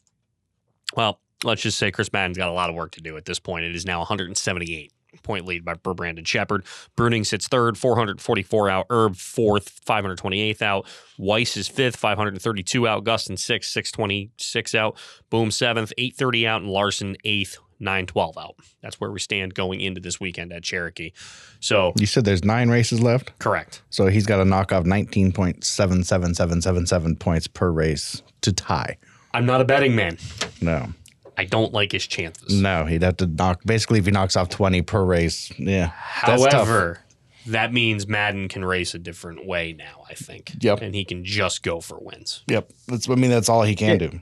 [0.95, 3.39] well, let's just say Chris Madden's got a lot of work to do at this
[3.39, 3.65] point.
[3.65, 6.65] It is now 178 point lead by Brandon Sheppard.
[6.97, 8.87] Bruening sits third, 444 out.
[8.91, 10.87] Erb fourth, 528th out.
[11.17, 13.03] Weiss is fifth, 532 out.
[13.03, 14.97] Gustin sixth, 626 out.
[15.29, 16.61] Boom seventh, 830 out.
[16.61, 18.55] And Larson eighth, 912 out.
[18.81, 21.11] That's where we stand going into this weekend at Cherokee.
[21.59, 23.81] So, You said there's nine races left, correct.
[23.89, 28.97] so he's got to knock off 19.77777 points per race to tie.
[29.33, 30.17] I'm not a betting man.
[30.61, 30.89] No,
[31.37, 32.61] I don't like his chances.
[32.61, 33.61] no, he'd have to knock.
[33.65, 35.87] Basically, if he knocks off 20 per race, yeah.
[35.93, 36.99] However,
[37.47, 40.51] that means Madden can race a different way now, I think.
[40.61, 40.81] Yep.
[40.81, 42.43] And he can just go for wins.
[42.47, 43.09] Yep, that's.
[43.09, 44.07] I mean, that's all he can Yeah.
[44.09, 44.19] do.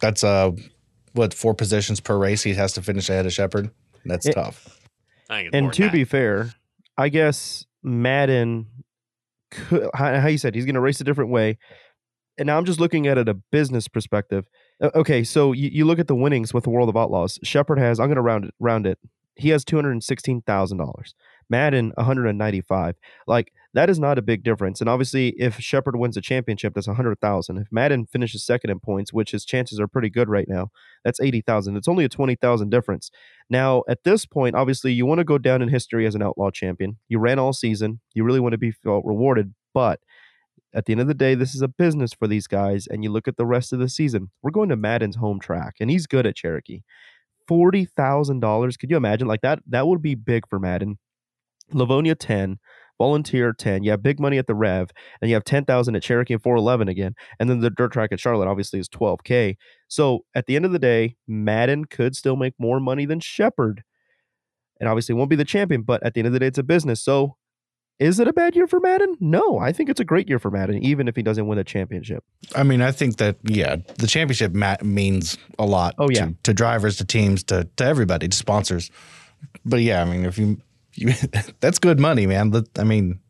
[0.00, 0.50] That's uh,
[1.12, 3.70] what four positions per race he has to finish ahead of Sheppard.
[4.04, 4.78] That's It- tough.
[5.28, 5.92] I think it's more And to that.
[5.92, 6.52] be fair,
[6.98, 8.66] I guess Madden,
[9.52, 11.58] could, how, how you said he's going to race a different way.
[12.38, 14.46] And now I'm just looking at it a business perspective.
[14.80, 17.38] Uh, Okay, so you, you look at the winnings with the World of Outlaws.
[17.42, 18.98] Sheppard has, I'm going to round it, round it.
[19.36, 21.14] He has two hundred and sixteen thousand dollars.
[21.48, 22.96] Madden one hundred and ninety five.
[23.26, 24.80] Like that is not a big difference.
[24.80, 27.56] And obviously, if Sheppard wins a championship, that's a hundred thousand.
[27.56, 30.70] If Madden finishes second in points, which his chances are pretty good right now,
[31.04, 31.76] that's eighty thousand.
[31.78, 33.10] It's only a twenty thousand difference.
[33.48, 36.50] Now, at this point, obviously, you want to go down in history as an outlaw
[36.50, 36.98] champion.
[37.08, 38.00] You ran all season.
[38.12, 39.54] You really want to be rewarded.
[39.72, 40.00] But
[40.74, 42.86] at the end of the day, this is a business for these guys.
[42.86, 44.30] And you look at the rest of the season.
[44.42, 46.82] We're going to Madden's home track, and he's good at Cherokee.
[47.48, 48.76] Forty thousand dollars.
[48.76, 49.26] Could you imagine?
[49.26, 49.60] Like that.
[49.66, 50.98] That would be big for Madden.
[51.72, 52.58] Livonia ten.
[53.00, 53.82] Volunteer 10.
[53.82, 54.90] You have big money at the Rev,
[55.22, 57.14] and you have 10,000 at Cherokee and 411 again.
[57.38, 59.56] And then the dirt track at Charlotte obviously is 12K.
[59.88, 63.84] So at the end of the day, Madden could still make more money than Sheppard.
[64.78, 66.62] And obviously won't be the champion, but at the end of the day, it's a
[66.62, 67.02] business.
[67.02, 67.36] So
[68.00, 69.16] is it a bad year for Madden?
[69.20, 71.64] No, I think it's a great year for Madden, even if he doesn't win a
[71.64, 72.24] championship.
[72.56, 75.94] I mean, I think that yeah, the championship ma- means a lot.
[75.98, 76.26] Oh, yeah.
[76.26, 78.90] to, to drivers, to teams, to to everybody, to sponsors.
[79.64, 80.60] But yeah, I mean, if you,
[80.94, 81.12] you
[81.60, 82.50] that's good money, man.
[82.50, 83.20] Let- I mean,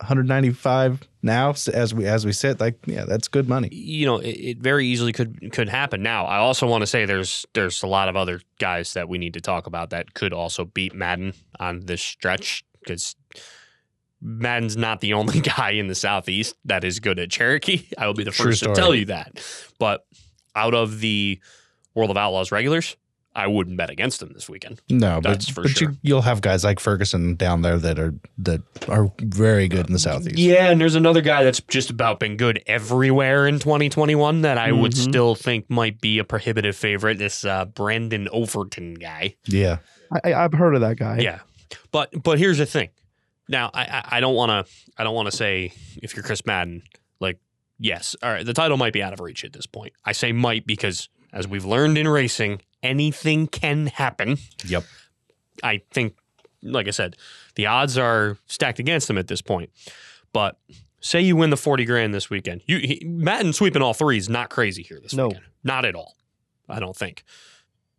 [0.00, 3.68] 195 now as we as we sit, like yeah, that's good money.
[3.72, 6.02] you know, it, it very easily could could happen.
[6.02, 9.18] Now, I also want to say there's there's a lot of other guys that we
[9.18, 13.14] need to talk about that could also beat Madden on this stretch because
[14.22, 17.86] Madden's not the only guy in the southeast that is good at Cherokee.
[17.98, 19.42] I will be the True first to tell you that.
[19.78, 20.04] But
[20.54, 21.40] out of the
[21.94, 22.96] World of Outlaws regulars,
[23.34, 24.80] I wouldn't bet against them this weekend.
[24.90, 25.90] No, That's but, for but sure.
[25.92, 29.92] you you'll have guys like Ferguson down there that are that are very good in
[29.92, 30.36] the southeast.
[30.36, 34.72] Yeah, and there's another guy that's just about been good everywhere in 2021 that I
[34.72, 35.08] would Mhm.
[35.10, 37.18] still think might be a prohibitive favorite.
[37.18, 39.36] This uh, Brandon Overton guy.
[39.46, 39.78] Yeah.
[40.12, 41.18] I, I- I've heard of that guy.
[41.20, 41.38] Yeah,
[41.92, 42.88] but but here's the thing.
[43.50, 46.46] Now I I, I don't want to I don't want to say if you're Chris
[46.46, 46.82] Madden
[47.20, 47.38] like
[47.78, 49.92] yes all right the title might be out of reach at this point.
[50.04, 54.38] I say might because as we've learned in racing anything can happen.
[54.66, 54.84] Yep.
[55.62, 56.16] I think,
[56.62, 57.16] like I said,
[57.56, 59.68] the odds are stacked against him at this point.
[60.32, 60.58] But
[61.00, 64.28] say you win the forty grand this weekend, you he, Madden sweeping all three is
[64.30, 65.28] not crazy here this No.
[65.28, 66.16] weekend, not at all.
[66.68, 67.24] I don't think.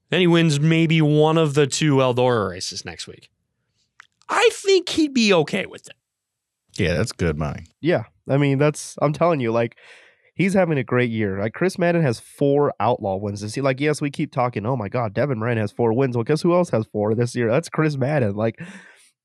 [0.10, 3.30] Then he wins maybe one of the two Eldora races next week.
[4.32, 5.96] I think he'd be okay with it.
[6.78, 7.66] Yeah, that's good money.
[7.82, 8.06] Yeah.
[8.30, 9.76] I mean, that's, I'm telling you, like,
[10.36, 11.38] he's having a great year.
[11.38, 13.64] Like, Chris Madden has four outlaw wins this year.
[13.64, 16.16] Like, yes, we keep talking, oh my God, Devin Moran has four wins.
[16.16, 17.52] Well, guess who else has four this year?
[17.52, 18.36] That's Chris Madden.
[18.36, 18.60] Like,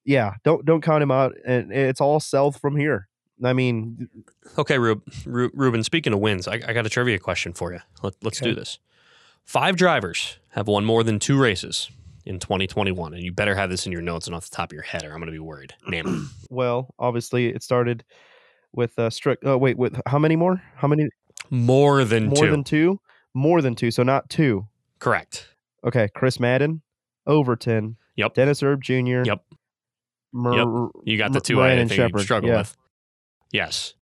[0.05, 1.35] yeah, don't don't count him out.
[1.47, 3.09] And it's all south from here.
[3.45, 4.09] I mean,
[4.59, 5.85] Okay, Rub, Ru- Ruben.
[5.85, 7.81] Speaking of wins, I, I got a trivia question for you.
[8.03, 8.79] Let, let's do this.
[9.45, 11.91] Five drivers have won more than two races
[12.27, 14.75] in 2021, and you better have this in your notes and off the top of
[14.75, 15.75] your head, or I'm going to be worried.
[15.89, 18.05] Name well, obviously, it started
[18.73, 19.39] with uh, Strick.
[19.45, 20.63] Oh, wait, with how many more?
[20.77, 21.07] How many?
[21.51, 22.51] More than More two.
[22.51, 23.01] than two?
[23.35, 23.91] More than two.
[23.91, 24.67] So not two.
[24.99, 25.47] Correct.
[25.87, 26.09] Okay.
[26.15, 26.83] Chris Madden,
[27.27, 27.97] Overton.
[28.17, 28.35] Yep.
[28.35, 29.23] Dennis Erb Jr.
[29.25, 29.43] Yep.
[30.33, 32.21] Mer- You got the two Moran I think you Sheppard.
[32.23, 32.57] struggle Yeah.
[32.59, 32.77] with.
[33.53, 33.95] Yes.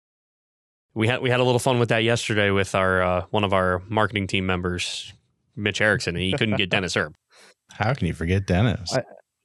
[0.94, 3.52] We had we had a little fun with that yesterday with our uh, one of
[3.54, 5.12] our marketing team members,
[5.56, 7.14] Mitch Erickson, and he couldn't get Dennis Herb.
[7.78, 8.92] How can you forget Dennis?
[8.94, 9.02] I-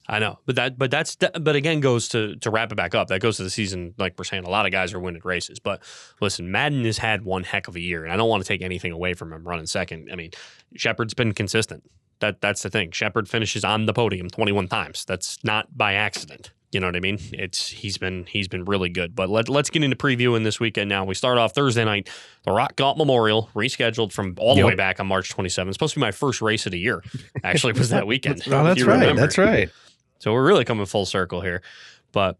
[0.09, 3.09] I know, but that but that's but again goes to to wrap it back up.
[3.09, 3.93] That goes to the season.
[3.97, 5.59] Like we're saying, a lot of guys are winning races.
[5.59, 5.83] But
[6.21, 8.61] listen, Madden has had one heck of a year, and I don't want to take
[8.61, 10.07] anything away from him running second.
[10.09, 10.31] I mean,
[10.77, 11.83] Sheppard's been consistent.
[12.19, 12.91] That that's the thing.
[12.91, 15.03] Sheppard finishes on the podium 21 times.
[15.03, 16.51] That's not by accident.
[16.77, 17.17] You know what I mean?
[17.33, 19.15] It's he's been he's been really good.
[19.15, 21.05] But let, let's get into previewing this weekend now.
[21.05, 22.07] We start off Thursday night,
[22.43, 24.67] the Rock Gault Memorial, rescheduled from all the Yep.
[24.67, 25.69] way back on March 27th.
[25.69, 27.03] It's supposed to be my first race of the year.
[27.43, 28.43] Actually, was that weekend.
[28.45, 28.99] oh, that's right.
[28.99, 29.21] remember.
[29.21, 29.71] That's right.
[30.19, 31.63] So we're really coming full circle here.
[32.11, 32.37] But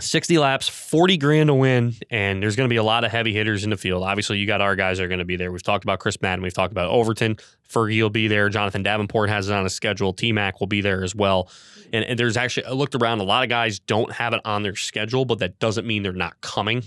[0.00, 3.32] 60 laps, 40 grand to win, and there's going to be a lot of heavy
[3.32, 4.04] hitters in the field.
[4.04, 5.50] Obviously, you got our guys that are going to be there.
[5.50, 6.42] We've talked about Chris Madden.
[6.42, 7.36] We've talked about Overton.
[7.68, 8.48] Fergie will be there.
[8.48, 10.12] Jonathan Davenport has it on his schedule.
[10.12, 11.50] T Mac will be there as well.
[11.92, 14.62] And, and there's actually, I looked around, a lot of guys don't have it on
[14.62, 16.84] their schedule, but that doesn't mean they're not coming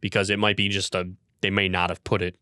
[0.00, 1.08] because it might be just a,
[1.42, 2.36] they may not have put it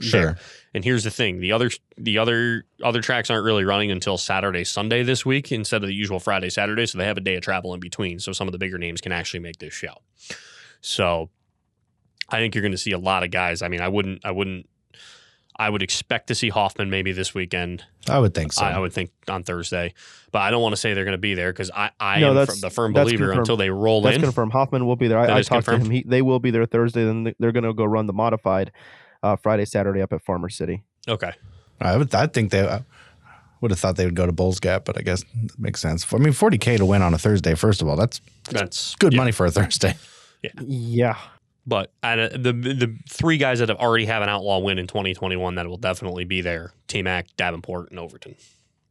[0.00, 0.36] Sure.
[0.74, 4.64] and here's the thing: the other the other other tracks aren't really running until Saturday,
[4.64, 6.86] Sunday this week instead of the usual Friday, Saturday.
[6.86, 8.18] So they have a day of travel in between.
[8.18, 9.94] So some of the bigger names can actually make this show.
[10.80, 11.30] So
[12.28, 13.62] I think you're going to see a lot of guys.
[13.62, 14.68] I mean, I wouldn't, I wouldn't,
[15.54, 17.84] I would expect to see Hoffman maybe this weekend.
[18.08, 18.64] I would think so.
[18.64, 19.92] I, I would think on Thursday,
[20.32, 22.30] but I don't want to say they're going to be there because I, I No,
[22.30, 23.38] am that's- the firm believer confirmed.
[23.40, 24.22] until they roll That's in.
[24.22, 24.52] confirmed.
[24.52, 25.18] Hoffman will be there.
[25.18, 25.90] I, I talked to him.
[25.90, 27.04] He, they will be there Thursday.
[27.04, 28.72] Then they're going to go run the modified
[29.22, 30.82] uh, Friday, Saturday up at Farmer City.
[31.08, 31.32] Okay.
[31.80, 32.14] I would.
[32.14, 32.66] I think they.
[32.66, 32.84] I
[33.60, 36.12] would have thought they would go to Bulls Gap, but I guess it makes sense.
[36.12, 37.54] I mean, 40k to win on a Thursday.
[37.54, 39.18] First of all, that's That's good yeah.
[39.18, 39.96] money for a Thursday.
[40.42, 40.50] Yeah.
[40.66, 41.18] Yeah.
[41.64, 44.88] But out of the the three guys that have already have an outlaw win in
[44.88, 48.34] 2021 that will definitely be there: T Mac, Davenport, and Overton.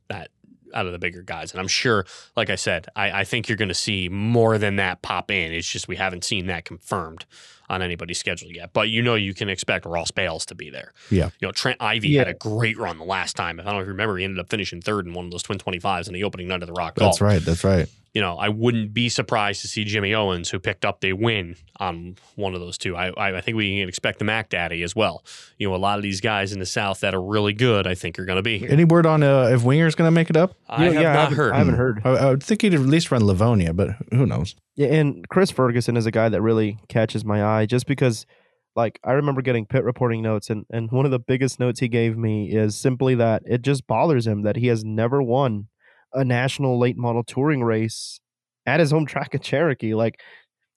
[0.07, 0.31] That
[0.73, 2.05] out of the bigger guys, and I'm sure,
[2.37, 5.51] like I said, I, I think you're going to see more than that pop in.
[5.51, 7.25] It's just we haven't seen that confirmed
[7.69, 8.71] on anybody's schedule yet.
[8.73, 10.91] But you know, you can expect Ross Bailes to be there.
[11.09, 11.29] Yeah.
[11.39, 12.19] You know, Trent Ivey Yeah.
[12.19, 13.59] had a great run the last time.
[13.59, 15.31] If I don't know if you remember, he ended up finishing third in one of
[15.31, 17.41] those twin 25s in the opening night of the Rock That's Golf right.
[17.41, 17.87] That's right.
[18.13, 21.55] you know, I wouldn't be surprised to see Jimmy Owens, who picked up the win
[21.79, 22.95] on one of those two.
[22.97, 25.23] I, I, I think we can expect the Mac Daddy as well.
[25.57, 27.95] You know, a lot of these guys in the South that are really good, I
[27.95, 28.69] think, are going to be here.
[28.69, 30.55] Any word on uh, if Winger's going to make it up?
[30.67, 31.53] I You know, have yeah, not haven't- heard.
[31.53, 32.01] I haven't heard.
[32.03, 34.55] I, I would think he'd at least run Livonia, but who knows?
[34.81, 38.25] Yeah, and Chris Ferguson is a guy that really catches my eye just because
[38.75, 41.87] like I remember getting pit reporting notes and and one of the biggest notes he
[41.87, 45.67] gave me is simply that it just bothers him that he has never won
[46.13, 48.21] a national late model touring race
[48.65, 49.93] at his home track at Cherokee.
[49.93, 50.19] Like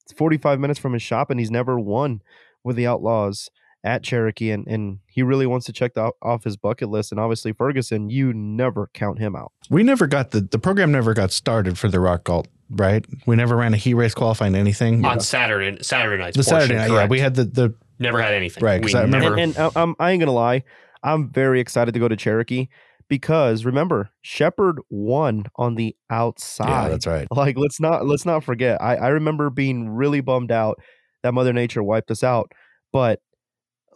[0.03, 2.21] it's 45 minutes from his shop and he's never won
[2.63, 3.49] with the Outlaws
[3.83, 7.19] at Cherokee and and he really wants to check that off his bucket list and
[7.19, 9.51] obviously Ferguson you never count him out.
[9.67, 13.05] We never got the the program never got started for the Rock Gault, right?
[13.25, 15.05] We never ran a heat race qualifying anything.
[15.05, 16.37] on Saturday, Saturday nights.
[16.37, 18.63] the Saturday portion, night, yeah, we had the the never had anything.
[18.63, 18.79] right?
[18.81, 20.63] Because I remember- never- And, and I- I'm, I ain't gonna lie,
[21.03, 22.67] I'm very excited to go to Cherokee
[23.07, 26.67] because remember Sheppard won on the outside.
[26.69, 27.27] yeah, that's right.
[27.31, 28.81] Like let's not let's not forget.
[28.81, 30.79] I I remember being really bummed out
[31.23, 32.51] that Mother Nature wiped us out,
[32.91, 33.19] but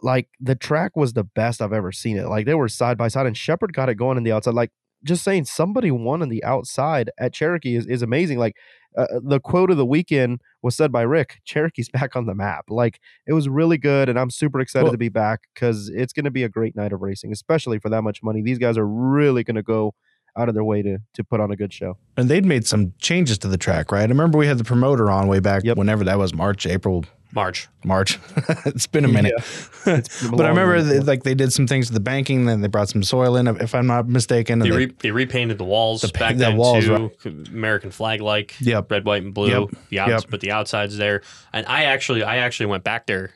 [0.02, 2.28] like the track was the best I've ever seen it.
[2.28, 4.54] Like they were side by side, and Sheppard got it going in the outside.
[4.54, 4.70] Like
[5.04, 8.38] just saying somebody won on the outside at Cherokee is, is amazing.
[8.38, 8.56] Like
[8.98, 12.64] uh, the quote of the weekend was said by Rick, Cherokee's back on the map.
[12.68, 16.12] Like it was really good, and I'm super excited Well- to be back because it's
[16.12, 18.42] going to be a great night of racing, especially for that much money.
[18.42, 19.94] These guys are really going to go
[20.36, 21.96] out of their way to to put on a good show.
[22.16, 24.02] And they'd made some changes to the track, right?
[24.02, 25.76] I remember we had the promoter on way back Yep.
[25.76, 27.68] whenever that was March, April, March.
[27.84, 28.18] March.
[28.66, 29.34] it's been a minute.
[29.84, 32.60] been a but I remember they, like they did some things to the banking, then
[32.60, 34.58] they brought some soil in, if I'm not mistaken.
[34.58, 37.10] They, and they- re, they repainted the walls The back the then walls, too,
[37.52, 38.90] American flag like, Yep.
[38.90, 39.48] red, white, and blue.
[39.48, 39.68] Yep.
[39.90, 40.30] The outs, Yep.
[40.30, 41.22] but the outside's there.
[41.52, 43.30] And I actually, I actually went back there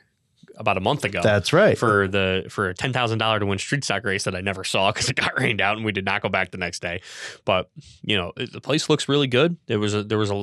[0.57, 1.21] about a month ago.
[1.23, 1.77] That's right.
[1.77, 4.65] for the for a ten thousand dollar to win street stock race that I never
[4.65, 7.01] saw because it got rained out and we did not go back the next day.
[7.45, 7.71] But
[8.03, 9.57] you know the place looks really good.
[9.67, 10.35] There was a there was a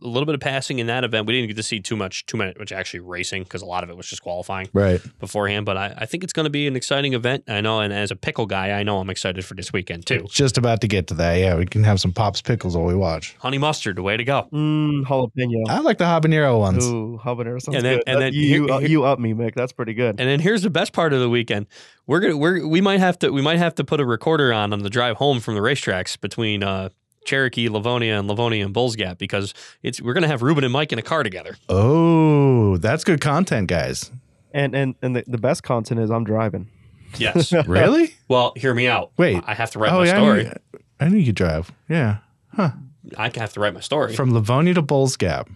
[0.00, 1.26] little bit of passing in that event.
[1.26, 3.84] We didn't get to see too much too much, much actually racing because a lot
[3.84, 5.00] of it was just qualifying right.
[5.18, 5.66] beforehand.
[5.66, 7.44] But I, I think it's going to be an exciting event.
[7.48, 10.26] I know, and as a pickle guy, I know I'm excited for this weekend too.
[10.30, 11.34] Just about to get to that.
[11.36, 13.34] Yeah, we can have some pops pickles while we watch.
[13.40, 14.48] Honey mustard, the way to go.
[14.52, 15.68] Mm, jalapeno.
[15.68, 16.86] I like the habanero ones.
[16.86, 18.04] Ooh, habanero sounds And then- good.
[18.06, 19.54] and That- then you here- you, uh, you up me, Mick.
[19.58, 20.20] That's pretty good.
[20.20, 21.66] And then here's the best part of the weekend.
[22.06, 24.72] We're gonna we're we might have to we might have to put a recorder on
[24.72, 26.88] on the drive home from the racetracks between uh,
[27.24, 29.52] Cherokee, Livonia, and Livonia and Bulls Gap because
[29.82, 31.56] it's we're gonna have Ruben and Mike in a car together.
[31.68, 34.10] Oh, that's good content, guys.
[34.52, 36.70] And and and the, the best content is I'm driving.
[37.16, 37.52] Yes.
[37.66, 38.14] Really?
[38.28, 39.12] well, hear me out.
[39.16, 39.42] Wait.
[39.46, 40.40] I have to write oh, my yeah, story.
[40.40, 41.72] I knew, I knew you could drive.
[41.88, 42.18] Yeah.
[42.54, 42.70] Huh.
[43.16, 44.14] I have to write my story.
[44.14, 45.48] From Livonia to Bulls Gap.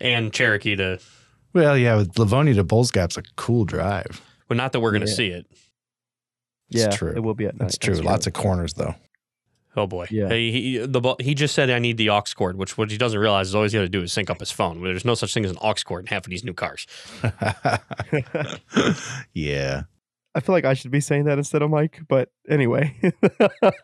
[0.00, 0.98] and Cherokee to,
[1.56, 4.20] Well, yeah, with Livonia to Bulls Gap's a cool drive.
[4.50, 5.14] well, not that we're going to Yeah.
[5.14, 5.46] see it.
[6.68, 7.12] It's yeah, true.
[7.16, 7.60] it will be at night.
[7.60, 7.94] That's true.
[7.94, 8.94] Lots of corners though.
[9.74, 10.06] Oh boy.
[10.10, 10.28] Yeah.
[10.32, 13.18] He, he, the, he just said I need the aux cord, which what he doesn't
[13.18, 14.82] realize is all he's got to do is sync up his phone.
[14.82, 16.86] There's no such thing as an aux cord in half of these new cars.
[19.32, 19.82] yeah.
[20.36, 22.94] I feel like I should be saying that instead of Mike, but anyway.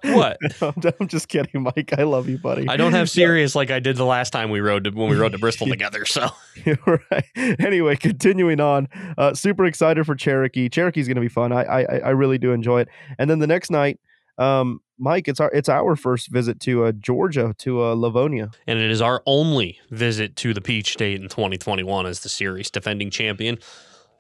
[0.04, 0.36] What?
[0.60, 1.94] I'm, I'm just kidding, Mike.
[1.96, 2.68] I love you, buddy.
[2.68, 5.16] I don't have serious like I did the last time we rode to, when we
[5.16, 6.04] rode to Bristol together.
[6.04, 6.28] So
[6.86, 7.24] right.
[7.36, 8.88] Anyway, continuing on.
[9.16, 10.68] Uh, super excited for Cherokee.
[10.68, 11.52] Cherokee's going to be fun.
[11.52, 12.88] I, I I really do enjoy it.
[13.18, 13.98] And then the next night,
[14.36, 18.50] um, Mike, it's our it's our first visit to uh, Georgia to uh, Livonia.
[18.66, 22.70] and it is our only visit to the Peach State in 2021 as the series
[22.70, 23.58] defending champion.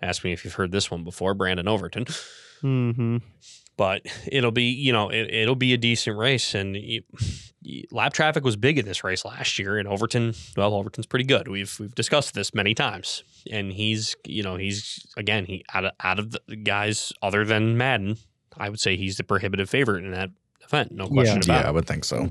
[0.02, 2.04] Ask me if you've heard this one before, Brandon Overton.
[2.62, 3.18] Mm-hmm.
[3.76, 6.54] But it'll be, you know, it, it'll be a decent race.
[6.54, 7.02] And you,
[7.62, 9.78] you- lap traffic was big in this race last year.
[9.78, 11.48] And Overton, well, Overton's pretty good.
[11.48, 13.24] We've we've discussed this many times.
[13.50, 17.76] And he's, you know, he's again, he out of out of the guys other than
[17.78, 18.16] Madden,
[18.58, 20.30] I would say he's the prohibitive favorite in that
[20.64, 20.92] event.
[20.92, 21.54] No question Yeah.
[21.54, 22.28] about Yeah, I would think so.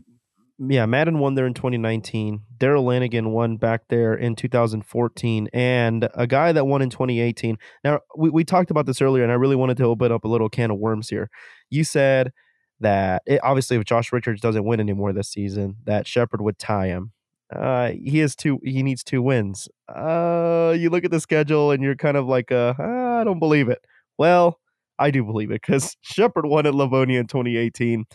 [0.64, 2.42] Yeah, Madden won there in 2019.
[2.60, 7.58] Darrell Lanigan won back there in 2014, and a guy that won in 2018.
[7.84, 10.28] Now we, we talked about this earlier, and I really wanted to open up a
[10.28, 11.32] little can of worms here.
[11.72, 12.32] You said
[12.80, 16.88] that it, obviously if Josh Richards doesn't win anymore this season, that Sheppard would tie
[16.88, 17.12] him.
[17.52, 18.60] Uh, he has two.
[18.64, 19.68] He needs two wins.
[19.90, 23.68] Uh, you look at the schedule, and you're kind of like, uh, I don't believe
[23.68, 23.80] it.
[24.20, 24.60] Well,
[25.00, 28.06] I do believe it because Sheppard won at Livonia in 2018.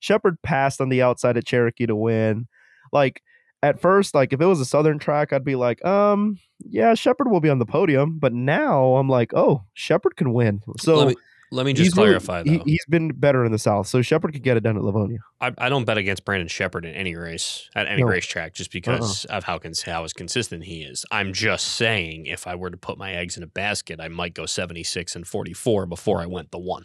[0.00, 2.46] Sheppard passed on the outside at Cherokee to win.
[2.92, 3.22] Like
[3.62, 7.30] at first, like if it was a southern track, I'd be like, um, yeah, Sheppard
[7.30, 8.18] will be on the podium.
[8.18, 10.62] But now I'm like, oh, Sheppard can win.
[10.80, 11.16] So let me,
[11.50, 14.32] let me just he's really- clarify He, he's been better in the south, so Sheppard
[14.32, 15.18] could get it done at Livonia.
[15.40, 18.08] I, I don't bet against Brandon Sheppard in any race at any No.
[18.08, 21.04] racetrack just because of how cons- how consistent he is.
[21.10, 24.34] I'm just saying if I were to put my eggs in a basket, I might
[24.34, 26.84] go 76 and 44 before I went the one.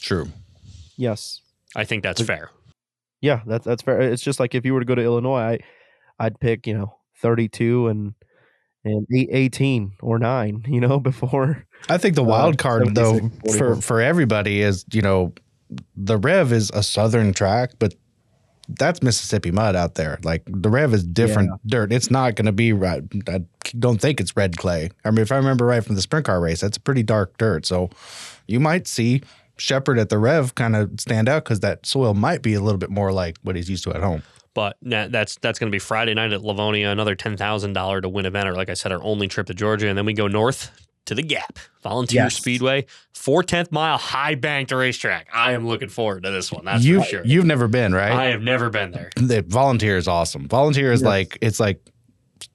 [0.00, 0.28] True.
[0.96, 1.40] Yes,
[1.76, 2.50] I think that's fair.
[3.20, 4.00] yeah, that's that's fair.
[4.00, 5.58] It's just like if you were to go to Illinois, I,
[6.18, 8.14] I'd pick you know 32 and
[8.84, 13.14] and eight, 18 or nine, you know, before I think the Uh, wild card though
[13.14, 15.32] 76, for for everybody is you know
[15.96, 17.94] the Rev is a southern track, but
[18.78, 20.18] that's Mississippi mud out there.
[20.24, 21.92] Like the Rev is different dirt.
[21.92, 23.02] It's not going to be right.
[23.28, 23.42] I
[23.78, 24.90] don't think it's red clay.
[25.04, 27.66] I mean, if I remember right from the sprint car race, that's pretty dark dirt.
[27.66, 27.90] So
[28.46, 29.22] you might see
[29.60, 32.78] Sheppard at the Rev kind of stand out because that soil might be a little
[32.78, 34.22] bit more like what he's used to at home.
[34.54, 38.00] But na- that's that's going to be Friday night at Livonia, another ten thousand dollar
[38.00, 40.12] to win event, or like I said, our only trip to Georgia, and then we
[40.12, 40.72] go north
[41.06, 42.34] to the Gap Volunteer Yes.
[42.36, 45.28] Speedway, four tenth mile high banked racetrack.
[45.32, 46.64] I am looking forward to this one.
[46.64, 47.22] That's you for sure.
[47.24, 48.12] you've never been right.
[48.12, 49.10] I have never been there.
[49.16, 50.48] the volunteer is awesome.
[50.48, 51.06] Volunteer is Yes.
[51.06, 51.80] like it's like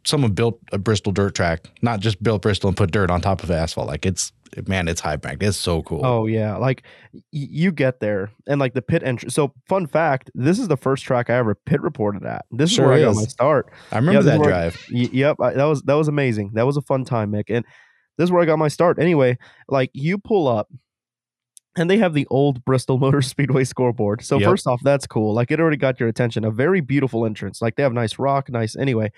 [0.06, 3.44] someone built a Bristol dirt track, not just built Bristol and put dirt on top
[3.44, 3.88] of asphalt.
[3.88, 4.32] Like it's
[4.68, 5.44] man, it's high banked.
[5.44, 6.06] It's so cool.
[6.06, 6.84] Oh yeah, like
[7.14, 9.30] y- you get there and like the pit entry.
[9.30, 12.46] So fun fact, this is the first track I ever pit reported at.
[12.52, 13.72] This Sure is where I got my start.
[13.92, 14.78] I remember that drive.
[14.92, 16.52] Y- yep, I, that was that was amazing.
[16.54, 17.46] That was a fun time, Mick.
[17.50, 17.66] And
[18.18, 18.98] this is where I got my start.
[19.00, 20.70] Anyway, like you pull up
[21.78, 24.24] and they have the old Bristol Motor Speedway scoreboard.
[24.24, 24.50] So Yep.
[24.50, 25.34] first off, that's cool.
[25.34, 26.46] Like it already got your attention.
[26.46, 27.62] A very beautiful entrance.
[27.62, 29.12] Like they have nice rock, nice anyway.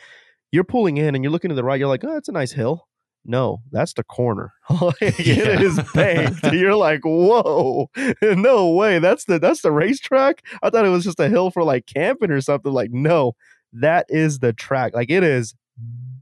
[0.51, 2.51] You're pulling in and you're looking to the right, you're like, oh, that's a nice
[2.53, 2.87] hill.
[3.25, 4.53] No, that's the corner.
[5.01, 5.11] Yeah.
[5.19, 6.51] It is banked.
[6.53, 7.89] You're like, whoa,
[8.21, 8.99] no way.
[8.99, 10.43] That's the that's the racetrack.
[10.63, 12.71] I thought it was just a hill for like camping or something.
[12.71, 13.35] Like, no,
[13.73, 14.95] that is the track.
[14.95, 15.55] Like it is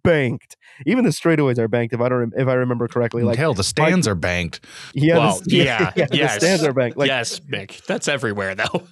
[0.03, 0.57] banked.
[0.86, 1.93] Even the straightaways are banked.
[1.93, 4.65] If I don't, if I remember correctly, like Hell, the stands are banked.
[4.93, 6.34] yeah, well, the, yeah, yeah, yes.
[6.34, 6.97] the stands are banked.
[6.97, 7.86] Like yes, Mick.
[7.86, 8.84] That's everywhere though.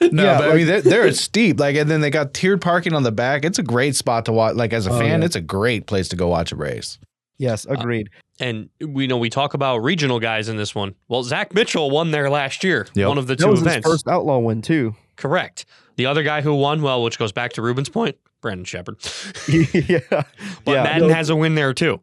[0.00, 1.58] No, Yeah, but I mean they're, they're steep.
[1.58, 3.44] Like, and then they got tiered parking on the back.
[3.44, 4.54] It's a great spot to watch.
[4.56, 5.26] Like as a Oh, fan, yeah.
[5.26, 6.98] it's a great place to go watch a race.
[7.38, 8.10] yes, uh, agreed.
[8.40, 10.94] and we know we talk about regional guys in this one.
[11.08, 12.86] Well, Zach Mitchell won there last year.
[12.94, 13.08] Yep.
[13.08, 13.86] One of the that two was events.
[13.86, 14.94] his first outlaw win too.
[15.16, 15.64] Correct.
[15.96, 18.98] The other guy who won, well, which goes back to Ruben's point, Brandon Sheppard.
[19.48, 20.26] yeah, But
[20.66, 20.82] yeah.
[20.82, 22.00] Madden no, has a win there too.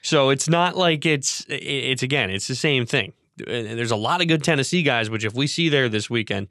[0.00, 3.12] So it's not like it's it's again, it's the same thing.
[3.46, 6.50] And There's a lot of good Tennessee guys, which if we see there this weekend,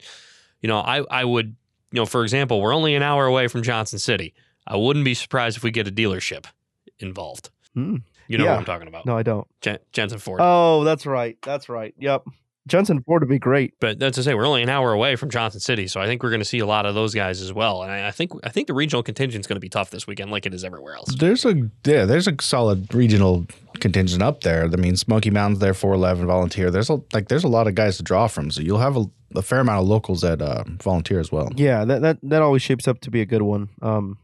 [0.66, 1.54] you know, I I would,
[1.92, 4.34] you know, for example, we're only an hour away from Johnson City.
[4.66, 6.46] I wouldn't be surprised if we get a dealership
[6.98, 7.50] involved.
[7.74, 7.98] Hmm.
[8.26, 8.50] You know Yeah.
[8.54, 9.06] what I'm talking about?
[9.06, 9.46] no, I don't.
[9.60, 10.40] Jen- Jensen Ford.
[10.42, 11.38] Oh, that's right.
[11.42, 11.94] That's right.
[12.00, 12.24] Yep.
[12.66, 13.74] Jensen Ford would be great.
[13.80, 16.22] but that's to say we're only an hour away from Johnson City, so I think
[16.22, 17.82] we're going to see a lot of those guys as well.
[17.82, 20.06] And I, I think I think the regional contingent is going to be tough this
[20.06, 21.14] weekend, like it is everywhere else.
[21.14, 21.54] There's a
[21.84, 23.46] yeah, there's a solid regional
[23.80, 24.64] contingent up there.
[24.64, 26.70] I mean, Smoky Mountain's there, 411 volunteer.
[26.70, 29.04] There's a, like there's a lot of guys to draw from, so you'll have a,
[29.34, 31.50] a fair amount of locals that uh, volunteer as well.
[31.54, 33.68] Yeah, that, that that always shapes up to be a good one.
[33.82, 34.18] Um,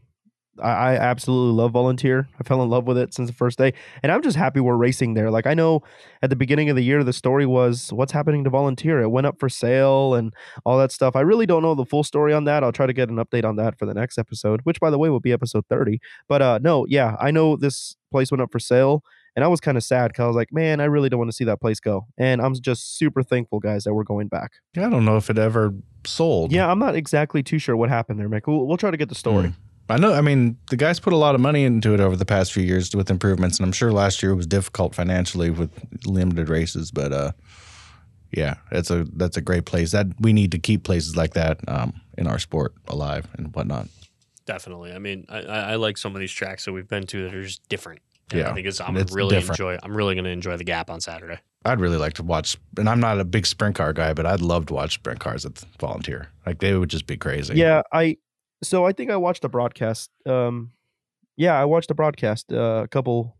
[0.61, 2.27] I, I absolutely love volunteer.
[2.39, 4.75] I fell in love with it since the first day, and I'm just happy we're
[4.75, 5.31] racing there.
[5.31, 5.83] Like I know
[6.21, 9.01] at the beginning of the year, the story was what's happening to volunteer.
[9.01, 10.33] It went up for sale and
[10.65, 11.15] all that stuff.
[11.15, 12.63] I really don't know the full story on that.
[12.63, 14.97] I'll try to get an update on that for the next episode, which by the
[14.97, 15.99] way will be episode 30.
[16.27, 19.03] But uh, no, yeah, I know this place went up for sale.
[19.35, 21.31] And I was kind of sad because I was like, man, I really don't want
[21.31, 22.05] to see that place go.
[22.19, 24.51] And I'm just super thankful, guys, that we're going back.
[24.75, 25.73] Yeah, I don't know if it ever
[26.05, 26.51] sold.
[26.51, 28.43] Yeah, I'm not exactly too sure what happened there, Mick.
[28.45, 29.47] We'll, we'll try to get the story.
[29.47, 29.55] Mm.
[29.93, 30.11] I know.
[30.13, 32.63] I mean, the guys put a lot of money into it over the past few
[32.63, 35.69] years with improvements, and I'm sure last year was difficult financially with
[36.07, 36.89] limited races.
[36.89, 37.31] But uh,
[38.31, 39.91] yeah, it's a that's a great place.
[39.91, 43.87] That we need to keep places like that um, in our sport alive and whatnot.
[44.47, 44.93] Definitely.
[44.93, 47.43] I mean, I, I like some of these tracks that we've been to that are
[47.43, 48.01] just different.
[48.31, 49.59] And Yeah, I think it's, I'm it's really different.
[49.59, 49.77] enjoy.
[49.83, 51.37] I'm really going to enjoy the gap on Saturday.
[51.65, 54.41] I'd really like to watch, and I'm not a big sprint car guy, but I'd
[54.41, 56.29] love to watch sprint cars at the volunteer.
[56.47, 57.55] Like they would just be crazy.
[57.55, 58.17] Yeah, I
[58.63, 60.09] so I think I watched a broadcast.
[60.25, 60.71] Um,
[61.37, 63.37] yeah, I watched a broadcast uh, a couple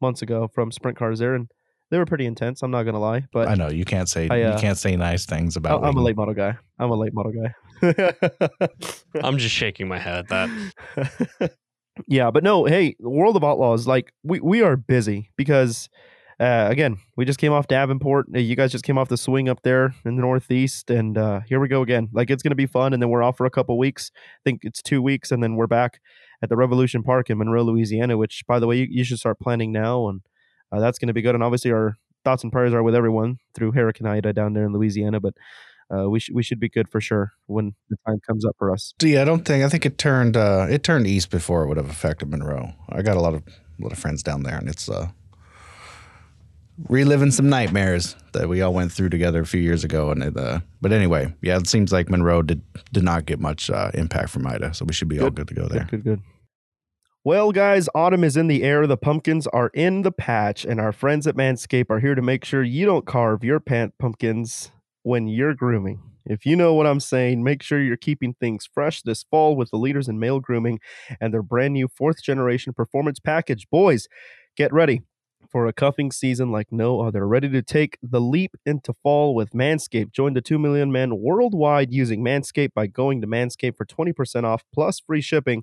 [0.00, 1.50] months ago from Sprint Cars there, and
[1.90, 2.62] they were pretty intense.
[2.62, 4.96] I'm not gonna lie, but I know you can't say I, uh, you can't say
[4.96, 5.84] nice things about.
[5.84, 6.56] I'm a late model guy.
[6.78, 7.54] I'm a late model guy.
[9.22, 11.52] I'm just shaking my head at that.
[12.08, 15.88] yeah, but no, hey, the World of Outlaws, like we we are busy because
[16.40, 18.26] uh, again, we just came off Davenport.
[18.34, 21.40] Uh, You guys just came off the swing up there in the Northeast, and uh,
[21.46, 22.08] here we go again.
[22.12, 24.10] Like it's gonna be fun, and then we're off for a couple weeks.
[24.14, 26.00] I think it's two weeks, and then we're back
[26.42, 28.16] at the Revolution Park in Monroe, Louisiana.
[28.16, 30.22] Which, by the way, you, you should start planning now, and
[30.72, 31.34] uh, that's gonna be good.
[31.34, 34.72] And obviously, our thoughts and prayers are with everyone through Hurricane Ida down there in
[34.72, 35.34] Louisiana, but.
[35.94, 38.72] Uh, we should we should be good for sure when the time comes up for
[38.72, 38.94] us.
[39.02, 41.76] Yeah, I don't think I think it turned uh, it turned east before it would
[41.76, 42.72] have affected Monroe.
[42.88, 45.08] I got a lot of a lot of friends down there, and it's uh,
[46.88, 50.10] reliving some nightmares that we all went through together a few years ago.
[50.10, 52.62] And it, uh, but anyway, yeah, it seems like Monroe did
[52.92, 55.54] did not get much uh, impact from Ida, so we should be all good to
[55.54, 55.86] go there.
[55.90, 56.20] Good, good, good.
[57.26, 58.86] Well, guys, autumn is in the air.
[58.86, 62.44] The pumpkins are in the patch, and our friends at Manscaped are here to make
[62.44, 64.70] sure you don't carve your pant pumpkins
[65.04, 66.02] when you're grooming.
[66.26, 69.70] If you know what I'm saying, make sure you're keeping things fresh this fall with
[69.70, 70.80] the leaders in male grooming
[71.20, 73.68] and their brand new fourth generation performance package.
[73.70, 74.08] Boys,
[74.56, 75.02] get ready
[75.54, 77.28] for a cuffing season like no other.
[77.28, 80.10] Ready to take the leap into fall with Manscaped.
[80.10, 84.64] Join the 2 million men worldwide using Manscaped by going to Manscaped for 20% off
[84.74, 85.62] plus free shipping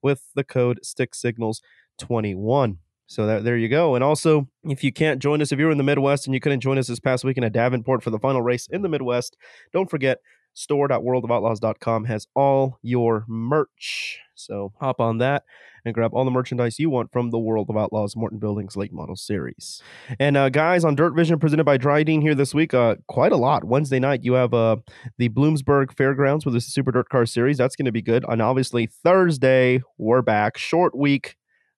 [0.00, 1.60] with the code Stick Signals
[1.98, 2.78] 21.
[3.08, 3.94] So that there you go.
[3.94, 6.60] And also, if you can't join us, if you're in the Midwest and you couldn't
[6.60, 9.36] join us this past weekend at Davenport for the final race in the Midwest,
[9.70, 10.20] don't forget
[10.54, 14.18] store.worldofoutlaws.com has all your merch.
[14.34, 15.44] So hop on that
[15.86, 18.92] and grab all the merchandise you want from the World of Outlaws Morton Buildings Late
[18.92, 19.80] Model Series.
[20.18, 23.36] And uh, guys, on Dirt Vision presented by Drydene here this week, uh, quite a
[23.36, 23.64] lot.
[23.64, 24.76] Wednesday night, you have uh,
[25.16, 27.56] the Bloomsburg Fairgrounds with the Super Dirt Car Series.
[27.56, 28.24] That's going to be good.
[28.28, 30.58] And obviously, Thursday, we're back.
[30.58, 31.36] Short week.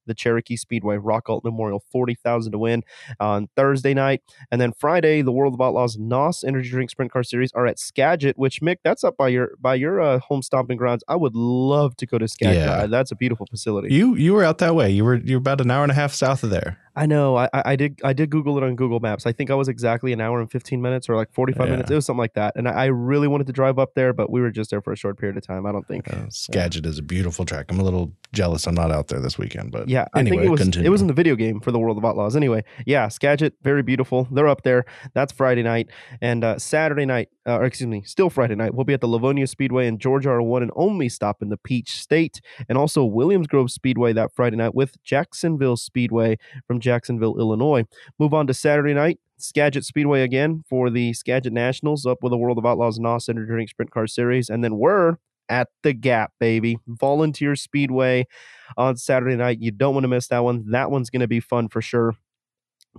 [0.09, 2.83] The Cherokee Speedway Rock Gault Memorial, forty thousand to win
[3.21, 7.23] on Thursday night, and then Friday, the World of Outlaws NOS Energy Drink Sprint Car
[7.23, 8.37] Series are at Skagit.
[8.37, 11.05] Which Mick, that's up by your by your uh, home stomping grounds.
[11.09, 12.57] I would love to go to Skagit.
[12.57, 12.87] Yeah.
[12.87, 13.95] That's a beautiful facility.
[13.95, 14.91] You you were out that way.
[14.91, 16.79] You were you're about an hour and a half south of there.
[16.99, 17.37] I know.
[17.37, 18.01] I, I did.
[18.03, 19.27] I did Google it on Google Maps.
[19.27, 21.73] I think I was exactly an hour and fifteen minutes, or like forty-five Yeah.
[21.73, 21.91] minutes.
[21.91, 22.55] It was something like that.
[22.57, 24.93] And I, I really wanted to drive up there, but we were just there for
[24.93, 25.65] a short period of time.
[25.67, 26.13] I don't think.
[26.13, 27.67] Uh, Skagit is a beautiful track.
[27.69, 28.67] I'm a little jealous.
[28.67, 30.87] I'm not out there this weekend, but Yeah, Anyway, I think it was continue.
[30.87, 32.35] it was in the video game for the World of Outlaws.
[32.37, 34.27] Anyway, yeah, Skagit, very beautiful.
[34.31, 34.85] They're up there.
[35.15, 35.89] That's Friday night
[36.21, 38.75] and uh, Saturday night, uh, or excuse me, still Friday night.
[38.75, 41.57] We'll be at the Livonia Speedway in Georgia, our one and only stop in the
[41.57, 47.39] Peach State, and also Williams Grove Speedway that Friday night with Jacksonville Speedway from Jacksonville,
[47.39, 47.85] Illinois.
[48.19, 49.19] Move on to Saturday night.
[49.37, 53.47] Skagit Speedway again for the Skagit Nationals up with the World of Outlaws NOS Energy
[53.47, 54.49] Drink Sprint Car Series.
[54.49, 55.17] And then we're
[55.51, 56.79] at the Gap, baby.
[56.87, 58.27] Volunteer Speedway
[58.79, 59.59] on Saturday night.
[59.61, 60.65] You don't want to miss that one.
[60.71, 62.15] That one's going to be fun for sure.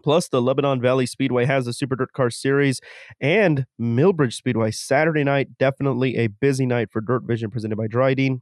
[0.04, 2.80] Plus, the Lebanon Valley Speedway has the Super Dirt Car Series
[3.20, 5.58] and Millbridge Speedway Saturday night.
[5.58, 8.42] Definitely a busy night for Dirt Vision presented by Drydene.